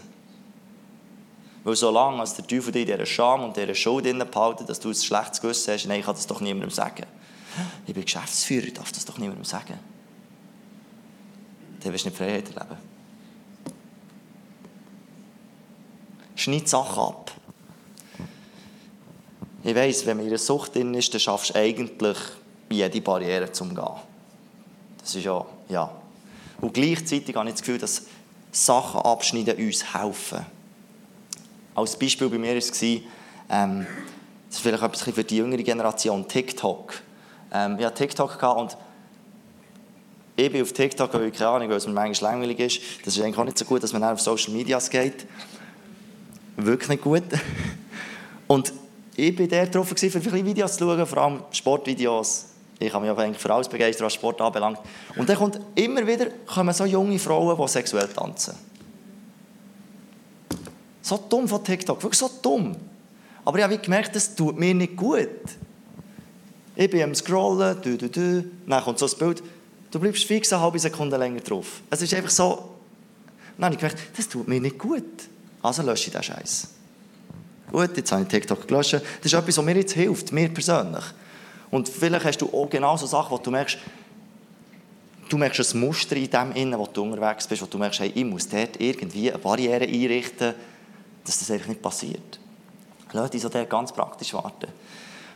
Weil 1.63 1.75
solange 1.75 2.19
als 2.19 2.35
der 2.35 2.45
Teufel 2.45 2.71
dich 2.71 2.87
in 2.87 2.93
dieser 2.93 3.05
Scham 3.05 3.43
und 3.43 3.57
dieser 3.57 3.73
Schuld 3.73 4.03
behalten, 4.31 4.65
dass 4.65 4.79
du 4.79 4.89
ein 4.89 4.95
schlechtes 4.95 5.41
Gewissen 5.41 5.73
hast, 5.73 5.85
nein, 5.87 5.99
ich 5.99 6.05
kann 6.05 6.15
das 6.15 6.27
doch 6.27 6.39
niemandem 6.39 6.69
sagen. 6.69 7.05
Ich 7.85 7.93
bin 7.93 8.03
Geschäftsführer, 8.03 8.67
ich 8.67 8.73
darf 8.73 8.91
das 8.91 9.05
doch 9.05 9.17
niemandem 9.17 9.45
sagen. 9.45 9.79
Dann 11.79 11.93
wirst 11.93 12.05
du 12.05 12.09
nicht 12.09 12.17
Freiheit 12.17 12.49
erleben. 12.55 12.77
Schneid 16.35 16.67
Sachen 16.67 16.99
ab. 16.99 17.31
Ich 19.63 19.75
weiss, 19.75 20.05
wenn 20.05 20.17
man 20.17 20.25
in 20.25 20.31
einer 20.31 20.37
Sucht 20.37 20.75
drin 20.75 20.93
ist, 20.93 21.13
dann 21.13 21.19
schaffst 21.19 21.49
du 21.49 21.55
eigentlich 21.55 22.17
jede 22.69 23.01
Barriere 23.01 23.51
zum 23.51 23.75
Gehen. 23.75 23.85
Das 24.99 25.15
ist 25.15 25.23
ja, 25.23 25.45
ja. 25.69 25.91
Und 26.61 26.73
gleichzeitig 26.73 27.35
habe 27.35 27.47
ich 27.49 27.55
das 27.55 27.61
Gefühl, 27.61 27.77
dass 27.77 28.03
Sachen 28.51 29.01
abschneiden 29.01 29.57
uns 29.57 29.93
helfen. 29.93 30.45
Als 31.75 31.97
Beispiel 31.97 32.29
bei 32.29 32.37
mir 32.37 32.51
war 32.51 32.57
es, 32.57 32.81
ähm, 32.81 33.87
das 34.47 34.57
ist 34.57 34.61
vielleicht 34.61 34.83
etwas 34.83 35.03
für 35.03 35.23
die 35.23 35.37
jüngere 35.37 35.63
Generation, 35.63 36.27
TikTok. 36.27 37.01
Ähm, 37.57 37.77
ich 37.79 37.85
hatte 37.85 37.95
TikTok 37.95 38.41
und 38.57 38.77
ich 40.35 40.51
bin 40.51 40.61
auf 40.61 40.71
TikTok, 40.71 41.11
weil 41.13 41.31
keine 41.31 41.49
Ahnung, 41.49 41.69
weil 41.69 41.77
es 41.77 41.87
mir 41.87 41.93
manchmal 41.93 42.33
langweilig 42.33 42.59
ist. 42.59 42.81
Das 43.03 43.15
ist 43.15 43.23
eigentlich 43.23 43.37
auch 43.37 43.43
nicht 43.43 43.57
so 43.57 43.65
gut, 43.65 43.81
dass 43.81 43.91
man 43.91 44.03
auf 44.03 44.21
Social 44.21 44.53
Media 44.53 44.77
geht. 44.77 45.25
Wirklich 46.57 46.89
nicht 46.89 47.03
gut. 47.03 47.23
Und 48.47 48.71
ich 49.15 49.37
war 49.37 49.47
der 49.47 49.65
drauf, 49.65 49.87
für 49.87 49.95
viele 49.95 50.45
Videos 50.45 50.77
zu 50.77 50.85
schauen, 50.85 51.05
vor 51.07 51.17
allem 51.17 51.39
Sportvideos. 51.51 52.45
Ich 52.79 52.93
habe 52.93 53.07
mich 53.07 53.17
eigentlich 53.17 53.41
für 53.41 53.51
alles 53.51 53.67
begeistert, 53.67 54.05
was 54.05 54.13
Sport 54.13 54.39
anbelangt. 54.39 54.79
Und 55.15 55.27
dann 55.27 55.37
kommt 55.37 55.59
immer 55.73 56.05
wieder 56.05 56.27
kommen 56.45 56.73
so 56.73 56.85
junge 56.85 57.17
Frauen, 57.17 57.57
die 57.59 57.67
sexuell 57.67 58.07
tanzen. 58.07 58.55
So 61.01 61.17
dumm 61.29 61.47
von 61.47 61.63
TikTok, 61.63 62.01
wirklich 62.03 62.19
so 62.19 62.29
dumm. 62.41 62.75
Aber 63.43 63.57
ich 63.57 63.63
habe 63.63 63.77
gemerkt, 63.79 64.15
das 64.15 64.35
tut 64.35 64.59
mir 64.59 64.75
nicht 64.75 64.95
gut. 64.95 65.29
Ich 66.79 66.91
bin 66.91 67.01
am 67.01 67.15
Scrollen, 67.15 67.81
du, 67.81 67.97
du, 67.97 68.07
du. 68.07 68.45
dann 68.67 68.83
kommt 68.83 68.99
so 68.99 69.07
ein 69.07 69.17
Bild, 69.17 69.41
du 69.89 69.99
bleibst 69.99 70.25
fix 70.25 70.53
eine 70.53 70.61
halbe 70.61 70.77
Sekunde 70.77 71.17
länger 71.17 71.39
drauf. 71.39 71.81
Es 71.89 72.03
ist 72.03 72.13
einfach 72.13 72.29
so, 72.29 72.69
dann 73.57 73.65
habe 73.65 73.73
ich 73.73 73.79
gemerkt, 73.79 73.99
das 74.15 74.29
tut 74.29 74.47
mir 74.47 74.61
nicht 74.61 74.77
gut. 74.77 75.03
Also 75.63 75.81
lösche 75.81 76.07
ich 76.07 76.13
den 76.13 76.21
Scheiß. 76.21 76.67
Gut, 77.71 77.97
jetzt 77.97 78.11
habe 78.11 78.21
ich 78.21 78.27
TikTok 78.27 78.67
gelöscht. 78.67 78.93
Das 78.93 79.01
ist 79.23 79.33
etwas, 79.33 79.57
was 79.57 79.65
mir 79.65 79.75
jetzt 79.75 79.93
hilft, 79.93 80.31
mir 80.31 80.49
persönlich. 80.49 81.03
Und 81.71 81.89
vielleicht 81.89 82.25
hast 82.25 82.41
du 82.41 82.53
auch 82.53 82.69
genau 82.69 82.95
so 82.95 83.07
Sachen, 83.07 83.31
wo 83.31 83.39
du 83.39 83.49
merkst, 83.49 83.79
du 85.29 85.37
merkst 85.37 85.73
ein 85.73 85.79
Muster 85.79 86.15
in 86.15 86.29
dem 86.29 86.51
Innen, 86.51 86.77
wo 86.77 86.85
du 86.85 87.01
unterwegs 87.01 87.47
bist, 87.47 87.63
wo 87.63 87.65
du 87.65 87.79
merkst, 87.79 88.01
hey, 88.01 88.11
ich 88.13 88.23
muss 88.23 88.47
dort 88.47 88.79
irgendwie 88.79 89.31
eine 89.31 89.39
Barriere 89.39 89.83
einrichten, 89.83 90.53
dass 91.25 91.39
das 91.39 91.49
einfach 91.49 91.69
nicht 91.69 91.81
passiert. 91.81 92.39
Leute, 93.13 93.31
die 93.31 93.39
so 93.39 93.49
der 93.49 93.65
ganz 93.65 93.91
praktisch 93.91 94.31
warten. 94.35 94.67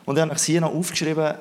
Und 0.05 0.15
ich 0.15 0.21
habe 0.21 0.33
es 0.33 0.43
hier 0.43 0.61
noch 0.61 0.73
aufgeschrieben, 0.73 1.35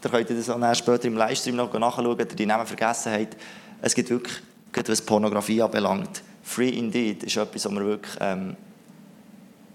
da 0.00 0.08
könnt 0.08 0.30
ihr 0.30 0.36
das 0.36 0.48
auch 0.48 0.74
später 0.74 1.06
im 1.06 1.16
Livestream 1.16 1.56
noch 1.56 1.72
nachschauen, 1.72 2.18
wenn 2.18 2.28
ihr 2.28 2.36
die 2.36 2.46
Namen 2.46 2.66
vergessen 2.66 3.12
habt. 3.12 3.36
Es 3.82 3.94
gibt 3.94 4.10
wirklich, 4.10 4.34
was 4.86 5.02
Pornografie 5.02 5.62
anbelangt, 5.62 6.22
Free 6.42 6.70
Indeed 6.70 7.24
ist 7.24 7.36
etwas, 7.36 7.66
was 7.66 7.72
wir 7.72 7.84
wirklich, 7.84 8.16
ähm, 8.20 8.56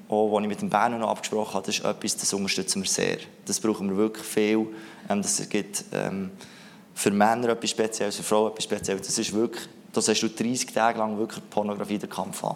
auch 0.10 0.32
was 0.32 0.42
ich 0.42 0.48
mit 0.48 0.62
dem 0.62 0.70
Berner 0.70 0.98
noch 0.98 1.10
abgesprochen 1.10 1.54
habe, 1.54 1.66
das 1.66 1.78
ist 1.78 1.86
etwas, 1.86 2.18
das 2.18 2.34
unterstützen 2.34 2.82
wir 2.82 2.90
sehr. 2.90 3.18
Das 3.46 3.60
brauchen 3.60 3.90
wir 3.90 3.98
wirklich 3.98 4.26
viel. 4.26 4.68
Ähm, 5.10 5.22
das 5.22 5.48
gibt 5.50 5.86
ähm, 5.92 6.32
für 6.96 7.12
Männer 7.12 7.50
etwas 7.50 7.70
Spezielles, 7.70 8.16
für 8.16 8.24
Frauen 8.24 8.52
etwas 8.52 8.64
Spezielles. 8.64 9.06
Das 9.06 9.18
ist 9.18 9.34
wirklich, 9.34 9.68
das 9.92 10.08
hast 10.08 10.22
du 10.22 10.30
30 10.30 10.74
Tage 10.74 10.98
lang 10.98 11.18
wirklich 11.18 11.48
Pornografie 11.50 12.00
den 12.00 12.10
Kampf 12.10 12.44
an 12.44 12.56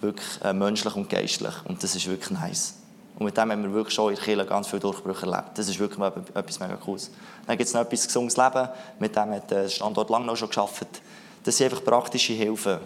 wirklich 0.00 0.42
äh, 0.42 0.52
menschlich 0.52 0.94
und 0.94 1.08
geistlich. 1.08 1.54
Und 1.64 1.82
das 1.82 1.94
ist 1.94 2.06
wirklich 2.06 2.30
nice. 2.30 2.74
Und 3.18 3.24
mit 3.24 3.36
dem 3.36 3.50
haben 3.50 3.62
wir 3.62 3.72
wirklich 3.72 3.94
schon 3.94 4.12
in 4.12 4.18
Kirche 4.18 4.44
ganz 4.44 4.68
viele 4.68 4.80
Durchbrüche 4.80 5.26
erlebt. 5.26 5.56
Das 5.56 5.68
ist 5.68 5.78
wirklich 5.78 5.98
etwas 6.34 6.60
mega 6.60 6.76
Cooles. 6.76 7.10
Dann 7.46 7.56
gibt 7.56 7.66
es 7.66 7.74
noch 7.74 7.80
etwas 7.80 8.06
gesundes 8.06 8.36
Leben. 8.36 8.68
Mit 8.98 9.16
dem 9.16 9.30
hat 9.30 9.50
der 9.50 9.68
Standort 9.68 10.10
lange 10.10 10.26
noch 10.26 10.36
schon 10.36 10.48
geschafft. 10.48 10.86
Das 11.42 11.56
sind 11.56 11.72
einfach 11.72 11.84
praktische 11.84 12.34
Hilfen. 12.34 12.78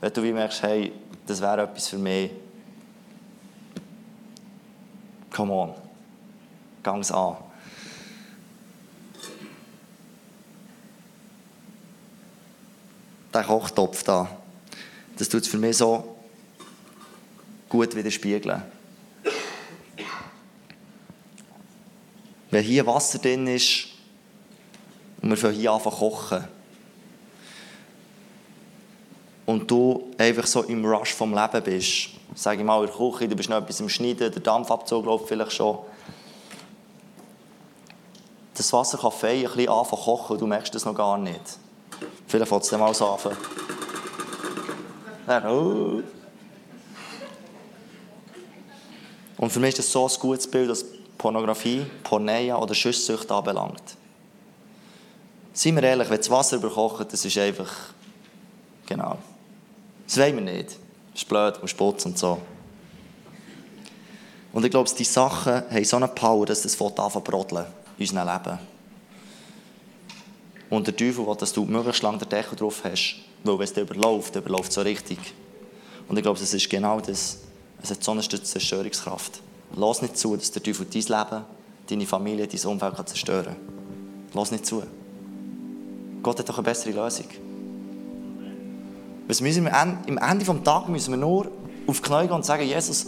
Wenn 0.00 0.12
du 0.12 0.22
wie 0.22 0.32
merkst, 0.32 0.62
hey, 0.62 0.92
das 1.26 1.40
wäre 1.40 1.62
etwas 1.62 1.88
für 1.88 1.98
mich. 1.98 2.30
Come 5.30 5.52
on. 5.52 5.74
Gang's 6.82 7.10
an. 7.10 7.36
Der 13.32 13.42
Kochtopf 13.42 14.04
da 14.04 14.28
das 15.16 15.28
tut 15.28 15.42
es 15.42 15.48
für 15.48 15.58
mich 15.58 15.76
so 15.76 16.13
gut 17.74 17.96
widerspiegeln. 17.96 18.62
Wenn 22.52 22.62
hier 22.62 22.86
Wasser 22.86 23.18
drin 23.18 23.48
ist 23.48 23.86
und 25.20 25.30
wir 25.30 25.36
von 25.36 25.50
hier 25.52 25.72
anfangen 25.72 25.96
kochen 25.96 26.44
und 29.46 29.68
du 29.68 30.14
einfach 30.18 30.46
so 30.46 30.62
im 30.62 30.84
Rush 30.84 31.14
vom 31.14 31.34
Leben 31.34 31.64
bist, 31.64 32.10
sage 32.36 32.60
ich 32.60 32.64
mal 32.64 32.78
in 32.84 32.86
der 32.86 32.94
Küche, 32.94 33.28
du 33.28 33.34
bist 33.34 33.50
noch 33.50 33.56
etwas 33.60 33.80
im 33.80 33.88
Schneiden, 33.88 34.30
der 34.30 34.40
Dampfabzug 34.40 35.04
läuft 35.04 35.26
vielleicht 35.26 35.52
schon, 35.52 35.78
das 38.56 38.72
Wasser 38.72 38.98
kann 38.98 39.10
fein 39.10 39.38
ein 39.38 39.42
bisschen 39.52 39.68
anfangen 39.68 40.02
kochen 40.02 40.34
und 40.34 40.40
du 40.40 40.46
merkst 40.46 40.72
das 40.72 40.84
noch 40.84 40.94
gar 40.94 41.18
nicht. 41.18 41.58
Vielleicht 42.28 42.48
fängt 42.48 42.62
es 42.62 42.68
dann 42.68 42.78
mal 42.78 42.94
so 42.94 43.08
an. 43.08 43.36
Oh. 45.48 46.02
Und 49.44 49.50
für 49.50 49.60
mich 49.60 49.78
ist 49.78 49.80
das 49.80 49.92
so 49.92 50.08
ein 50.08 50.20
gutes 50.20 50.46
Bild, 50.46 50.70
dass 50.70 50.86
Pornografie, 51.18 51.84
Porneia 52.02 52.56
oder 52.56 52.74
Schusssüchte 52.74 53.34
anbelangt. 53.34 53.82
Seien 55.52 55.76
wir 55.76 55.82
ehrlich, 55.82 56.08
wenn 56.08 56.16
das 56.16 56.30
Wasser 56.30 56.56
überkocht, 56.56 57.12
das 57.12 57.26
ist 57.26 57.36
einfach. 57.36 57.70
Genau. 58.86 59.18
Das 60.06 60.16
wollen 60.16 60.36
wir 60.36 60.54
nicht. 60.54 60.70
Das 61.12 61.20
ist 61.20 61.28
blöd, 61.28 61.58
man 61.58 61.68
spotzt 61.68 62.06
und 62.06 62.16
so. 62.16 62.40
Und 64.54 64.64
ich 64.64 64.70
glaube, 64.70 64.88
die 64.98 65.04
Sachen 65.04 65.56
haben 65.70 65.84
so 65.84 65.96
eine 65.96 66.08
Power, 66.08 66.46
dass 66.46 66.62
das 66.62 66.80
anfangen 66.80 67.22
brodeln 67.22 67.66
in 67.98 68.08
unserem 68.08 68.26
Leben. 68.26 68.58
Und 70.70 70.86
der 70.86 70.96
Teufel 70.96 71.26
will, 71.26 71.36
dass 71.36 71.52
du 71.52 71.66
möglichst 71.66 72.02
lange 72.02 72.16
den 72.16 72.30
Deckel 72.30 72.56
drauf 72.56 72.80
hast. 72.82 73.16
Weil 73.42 73.58
wenn 73.58 73.64
es 73.64 73.76
überläuft, 73.76 74.36
überläuft 74.36 74.70
es 74.70 74.74
so 74.76 74.80
richtig. 74.80 75.18
Und 76.08 76.16
ich 76.16 76.22
glaube, 76.22 76.40
das 76.40 76.54
ist 76.54 76.70
genau 76.70 76.98
das. 76.98 77.40
Es 77.84 77.90
hat 77.90 78.02
so 78.02 78.12
eine 78.12 78.22
Zerstörungskraft. 78.22 79.42
Lass 79.76 80.00
nicht 80.00 80.16
zu, 80.16 80.36
dass 80.36 80.50
der 80.50 80.62
Teufel 80.62 80.86
dein 80.86 81.02
Leben, 81.02 81.44
deine 81.90 82.06
Familie, 82.06 82.46
dein 82.46 82.70
Umfeld 82.70 82.96
kann 82.96 83.06
zerstören 83.06 83.44
kann. 83.44 83.56
Lass 84.32 84.50
nicht 84.50 84.64
zu. 84.64 84.82
Gott 86.22 86.38
hat 86.38 86.48
doch 86.48 86.56
eine 86.56 86.64
bessere 86.64 86.92
Lösung. 86.92 87.26
Was 89.28 89.42
müssen 89.42 89.64
wir, 89.64 89.76
am 89.76 89.98
Ende 90.06 90.44
des 90.46 90.62
Tages 90.64 90.88
müssen 90.88 91.10
wir 91.12 91.18
nur 91.18 91.50
auf 91.86 92.00
die 92.00 92.08
Knie 92.08 92.22
gehen 92.22 92.32
und 92.32 92.46
sagen, 92.46 92.62
Jesus, 92.66 93.06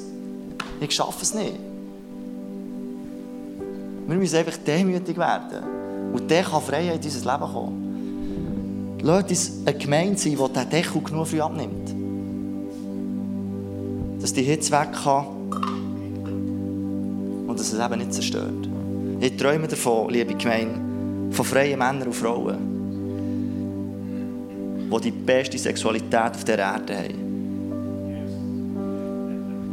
ich 0.79 0.95
schaffe 0.95 1.23
es 1.23 1.33
nicht. 1.33 1.55
Wir 4.07 4.17
müssen 4.17 4.37
einfach 4.37 4.59
demütig 4.59 5.17
werden. 5.17 6.13
Und 6.13 6.31
dann 6.31 6.45
kann 6.45 6.63
Freiheit 6.63 7.05
in 7.05 7.11
unser 7.11 7.33
Leben 7.33 7.53
kommen. 7.53 8.99
Lasst 9.03 9.31
uns 9.31 9.53
eine 9.65 9.79
Gemeinde 9.79 10.19
sein, 10.19 10.33
die 10.33 10.37
diesen 10.37 10.71
Deckel 10.71 11.03
genug 11.03 11.27
früh 11.29 11.41
abnimmt. 11.41 11.96
Dass 14.21 14.33
die 14.33 14.43
Hitze 14.43 14.73
weg 14.73 14.89
kann 15.05 15.27
und 17.47 17.59
dass 17.59 17.73
es 17.73 17.79
eben 17.79 17.99
nicht 17.99 18.13
zerstört. 18.13 18.69
Ich 19.21 19.37
träume 19.37 19.67
davon, 19.69 20.11
liebe 20.11 20.35
Gemeinde, 20.35 20.81
von 21.31 21.45
freien 21.45 21.79
Männern 21.79 22.09
und 22.09 22.15
Frauen, 22.15 22.59
die 24.91 25.01
die 25.01 25.11
beste 25.11 25.59
Sexualität 25.59 26.33
auf 26.35 26.45
der 26.45 26.59
Erde 26.59 26.97
haben. 26.97 27.27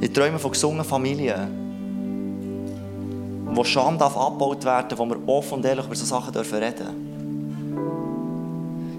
Ich 0.01 0.11
träume 0.11 0.39
von 0.39 0.51
gesungenen 0.51 0.85
Familien, 0.85 1.47
wo 3.53 3.63
Scham 3.63 3.97
darf 3.97 4.17
abgebaut 4.17 4.65
werden 4.65 4.97
wo 4.97 5.05
wir 5.05 5.27
offen 5.27 5.55
und 5.55 5.65
ehrlich 5.65 5.85
über 5.85 5.95
solche 5.95 6.09
Sachen 6.09 6.33
dürfen 6.33 6.59
reden 6.59 6.87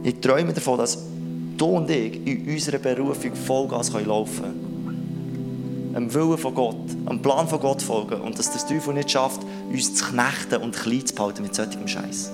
Ich 0.02 0.20
träume 0.20 0.52
davon, 0.52 0.78
dass 0.78 0.98
du 1.56 1.66
und 1.66 1.90
ich 1.90 2.26
in 2.26 2.48
unserer 2.48 2.78
Berufung 2.78 3.34
Vollgas 3.34 3.92
laufen 3.92 4.42
können. 4.42 4.63
Dem 5.94 6.12
Willen 6.12 6.38
von 6.38 6.54
Gott, 6.54 6.76
dem 6.88 7.22
Plan 7.22 7.46
von 7.46 7.60
Gott 7.60 7.80
folgen 7.80 8.20
und 8.20 8.36
dass 8.38 8.52
das 8.52 8.66
Teufel 8.66 8.94
nicht 8.94 9.12
schafft, 9.12 9.40
uns 9.70 9.94
zu 9.94 10.04
knechten 10.06 10.60
und 10.60 10.74
klein 10.74 11.06
zu 11.06 11.14
behalten 11.14 11.42
mit 11.42 11.54
solchem 11.54 11.86
Scheiß. 11.86 12.32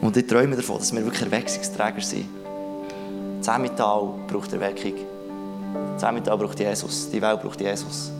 Und 0.00 0.16
ich 0.16 0.26
träume 0.26 0.56
davon, 0.56 0.78
dass 0.78 0.92
wir 0.92 1.04
wirklich 1.04 1.22
Erweckungsträger 1.22 2.00
sind. 2.00 2.26
Zemmital 3.40 4.08
braucht 4.26 4.52
Erweckung. 4.52 4.94
Zemmital 5.96 6.38
braucht 6.38 6.58
Jesus. 6.58 7.08
Die 7.10 7.22
Welt 7.22 7.40
braucht 7.40 7.60
Jesus. 7.60 8.10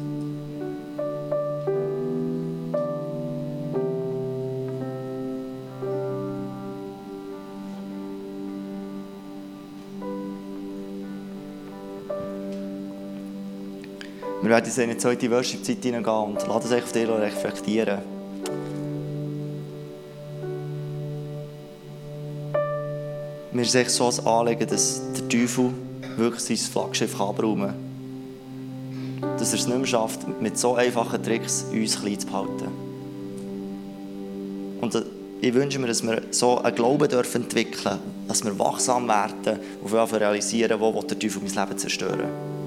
Wir 14.49 14.55
werden 14.55 14.65
jetzt 14.65 14.79
in 14.79 14.89
die 14.89 14.97
zweite 14.97 15.31
Worship-Zeit 15.31 15.83
hineingehen 15.83 16.17
und 16.17 16.49
lassen 16.49 16.69
sich 16.69 16.83
auf 16.83 16.91
dich 16.91 17.07
reflektieren. 17.07 17.99
Mir 23.53 23.61
ist 23.61 23.75
echt 23.75 23.91
so 23.91 24.09
ein 24.09 24.27
Anliegen, 24.27 24.67
dass 24.67 25.03
der 25.13 25.29
Teufel 25.29 25.75
wirklich 26.17 26.41
sein 26.41 26.57
Flaggschiff 26.57 27.21
abräumen 27.21 27.75
kann. 29.21 29.37
Dass 29.39 29.53
er 29.53 29.59
es 29.59 29.67
nicht 29.67 29.77
mehr 29.77 29.87
schafft, 29.87 30.21
mit 30.41 30.57
so 30.57 30.77
einfachen 30.77 31.23
Tricks 31.23 31.67
uns 31.71 32.01
klein 32.01 32.19
zu 32.19 32.27
behalten. 32.29 32.69
Und 34.81 34.95
äh, 34.95 35.03
ich 35.43 35.53
wünsche 35.53 35.79
mir, 35.79 35.89
dass 35.89 36.03
wir 36.03 36.23
so 36.31 36.57
einen 36.57 36.75
Glauben 36.75 37.07
dürfen 37.07 37.43
entwickeln 37.43 37.99
dass 38.27 38.43
wir 38.43 38.59
wachsam 38.59 39.09
werden 39.09 39.61
und 39.83 39.93
realisieren, 39.93 40.81
wo 40.81 41.03
der 41.03 41.19
Teufel 41.19 41.43
mein 41.43 41.55
Leben 41.55 41.77
zerstören 41.77 42.58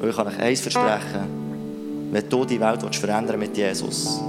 und 0.00 0.08
ich 0.08 0.16
kann 0.16 0.26
euch 0.26 0.38
eins 0.38 0.60
versprechen, 0.60 2.10
wenn 2.12 2.28
du 2.28 2.44
die 2.44 2.60
Welt 2.60 2.94
verändern 2.94 3.38
mit 3.38 3.56
Jesus, 3.56 4.20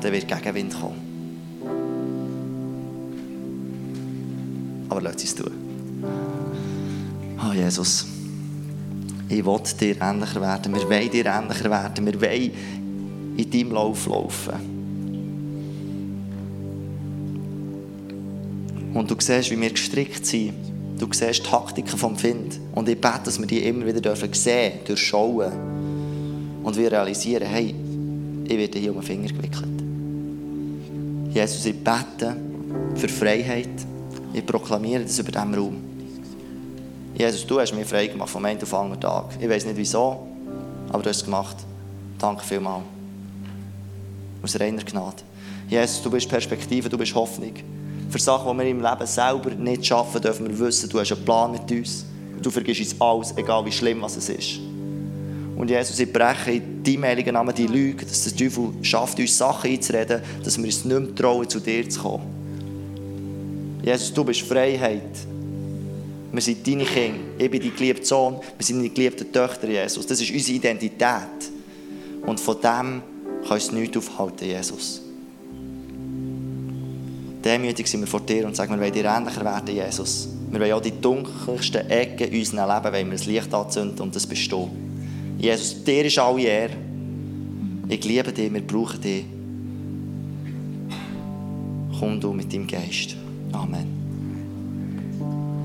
dann 0.00 0.12
wird 0.12 0.28
Gegenwind 0.28 0.78
kommen. 0.78 1.06
Aber 4.88 5.00
lasst 5.00 5.24
es 5.24 5.34
tun. 5.34 5.50
Ah, 7.38 7.50
oh, 7.50 7.52
Jesus, 7.52 8.06
ich 9.28 9.44
will 9.44 9.60
dir 9.80 10.00
ähnlicher 10.00 10.40
werden. 10.40 10.74
Wir 10.74 10.88
wollen 10.88 11.10
dir 11.10 11.26
ähnlicher 11.26 11.70
werden. 11.70 12.06
Wir 12.06 12.20
wollen 12.20 12.50
in 13.36 13.50
deinem 13.50 13.72
Lauf 13.72 14.06
laufen. 14.06 14.76
Und 18.94 19.10
du 19.10 19.16
siehst, 19.18 19.50
wie 19.50 19.60
wir 19.60 19.70
gestrickt 19.70 20.24
sind 20.24 20.75
Du 20.98 21.06
siehst 21.12 21.44
Taktiken 21.44 21.98
vom 21.98 22.16
Find. 22.16 22.58
Und 22.74 22.88
ich 22.88 23.00
bete, 23.00 23.20
dass 23.24 23.38
wir 23.38 23.46
die 23.46 23.66
immer 23.66 23.86
wieder 23.86 24.00
dürfen 24.00 24.32
sehen, 24.32 24.80
durchschauen. 24.86 25.52
Und 26.62 26.76
wir 26.76 26.90
realisieren, 26.90 27.46
hey, 27.46 27.74
ich 28.44 28.56
werde 28.56 28.78
hier 28.78 28.90
um 28.90 29.00
den 29.00 29.06
Finger 29.06 29.28
gewickelt. 29.28 29.66
Jesus, 31.32 31.66
ich 31.66 31.76
bete 31.76 32.36
für 32.94 33.08
Freiheit. 33.08 33.68
Ich 34.32 34.44
proklamiere 34.44 35.02
das 35.02 35.18
über 35.18 35.32
diesem 35.32 35.54
Raum. 35.54 35.76
Jesus, 37.16 37.46
du 37.46 37.60
hast 37.60 37.74
mich 37.74 37.86
frei 37.86 38.06
gemacht 38.06 38.28
vom 38.28 38.44
einen 38.44 38.60
auf 38.62 38.74
anderen 38.74 39.00
Tag. 39.00 39.24
Ich 39.40 39.48
weiß 39.48 39.64
nicht 39.66 39.76
wieso, 39.76 40.26
aber 40.90 41.02
du 41.02 41.08
hast 41.08 41.18
es 41.18 41.24
gemacht. 41.24 41.56
Danke 42.18 42.44
vielmals. 42.44 42.84
Aus 44.42 44.58
reiner 44.60 44.82
Gnade. 44.82 45.16
Jesus, 45.68 46.02
du 46.02 46.10
bist 46.10 46.28
Perspektive, 46.28 46.88
du 46.88 46.98
bist 46.98 47.14
Hoffnung. 47.14 47.54
Für 48.08 48.18
Sachen, 48.18 48.52
die 48.52 48.64
wir 48.64 48.70
im 48.70 48.80
Leben 48.80 49.06
selber 49.06 49.50
nicht 49.50 49.86
schaffen, 49.86 50.20
dürfen 50.20 50.48
wir 50.48 50.58
wissen, 50.66 50.88
du 50.88 51.00
hast 51.00 51.12
einen 51.12 51.24
Plan 51.24 51.52
mit 51.52 51.70
uns. 51.70 52.04
Du 52.40 52.50
vergisst 52.50 52.80
uns 52.80 53.00
alles, 53.00 53.36
egal 53.36 53.64
wie 53.64 53.72
schlimm 53.72 54.02
was 54.02 54.16
es 54.16 54.28
ist. 54.28 54.60
Und 55.56 55.70
Jesus, 55.70 55.98
ich 55.98 56.12
breche 56.12 56.52
in 56.52 56.82
deinem 56.82 57.04
heiligen 57.04 57.32
Namen 57.32 57.54
die 57.54 57.66
Lüge, 57.66 58.04
dass 58.04 58.24
der 58.24 58.36
Teufel 58.36 58.72
schafft, 58.82 59.18
uns 59.18 59.36
Sachen 59.36 59.70
einzureden, 59.70 60.20
dass 60.44 60.58
wir 60.58 60.66
uns 60.66 60.84
nicht 60.84 61.00
mehr 61.00 61.14
trauen, 61.14 61.48
zu 61.48 61.60
dir 61.60 61.88
zu 61.88 62.00
kommen. 62.00 63.80
Jesus, 63.82 64.12
du 64.12 64.22
bist 64.22 64.42
Freiheit. 64.42 65.00
Wir 66.30 66.42
sind 66.42 66.66
deine 66.66 66.84
Kinder. 66.84 67.20
Ich 67.38 67.50
bin 67.50 67.62
dein 67.62 67.74
geliebter 67.74 68.04
Sohn. 68.04 68.36
Wir 68.58 68.66
sind 68.66 68.78
deine 68.78 68.90
geliebten 68.90 69.32
Töchter, 69.32 69.68
Jesus. 69.68 70.06
Das 70.06 70.20
ist 70.20 70.30
unsere 70.30 70.56
Identität. 70.56 71.50
Und 72.26 72.38
von 72.38 72.56
dem 72.56 73.02
kann 73.46 73.52
uns 73.52 73.72
nichts 73.72 73.96
aufhalten, 73.96 74.44
Jesus. 74.44 75.05
Demütig 77.46 77.86
sind 77.86 78.00
wir 78.00 78.08
vor 78.08 78.22
dir 78.22 78.44
und 78.44 78.56
sagen, 78.56 78.72
wir 78.72 78.80
wollen 78.80 78.92
dir 78.92 79.04
ähnlicher 79.04 79.44
werden, 79.44 79.72
Jesus. 79.72 80.28
Wir 80.50 80.58
wollen 80.58 80.72
auch 80.72 80.82
die 80.82 81.00
dunkelsten 81.00 81.88
Ecken 81.88 82.26
in 82.26 82.40
unserem 82.40 82.68
Leben 82.68 82.92
wollen 82.92 83.06
wir 83.06 83.16
das 83.18 83.26
Licht 83.26 83.54
anzünden 83.54 84.00
und 84.00 84.12
bist 84.12 84.50
du. 84.50 84.68
Jesus, 85.38 85.84
dir 85.84 86.04
ist 86.04 86.18
alle 86.18 86.42
Ehre. 86.42 86.72
Ich 87.88 88.04
liebe 88.04 88.32
dich, 88.32 88.52
wir 88.52 88.66
brauchen 88.66 89.00
dich. 89.00 89.24
Komm 92.00 92.20
du 92.20 92.32
mit 92.32 92.52
deinem 92.52 92.66
Geist. 92.66 93.14
Amen. 93.52 94.05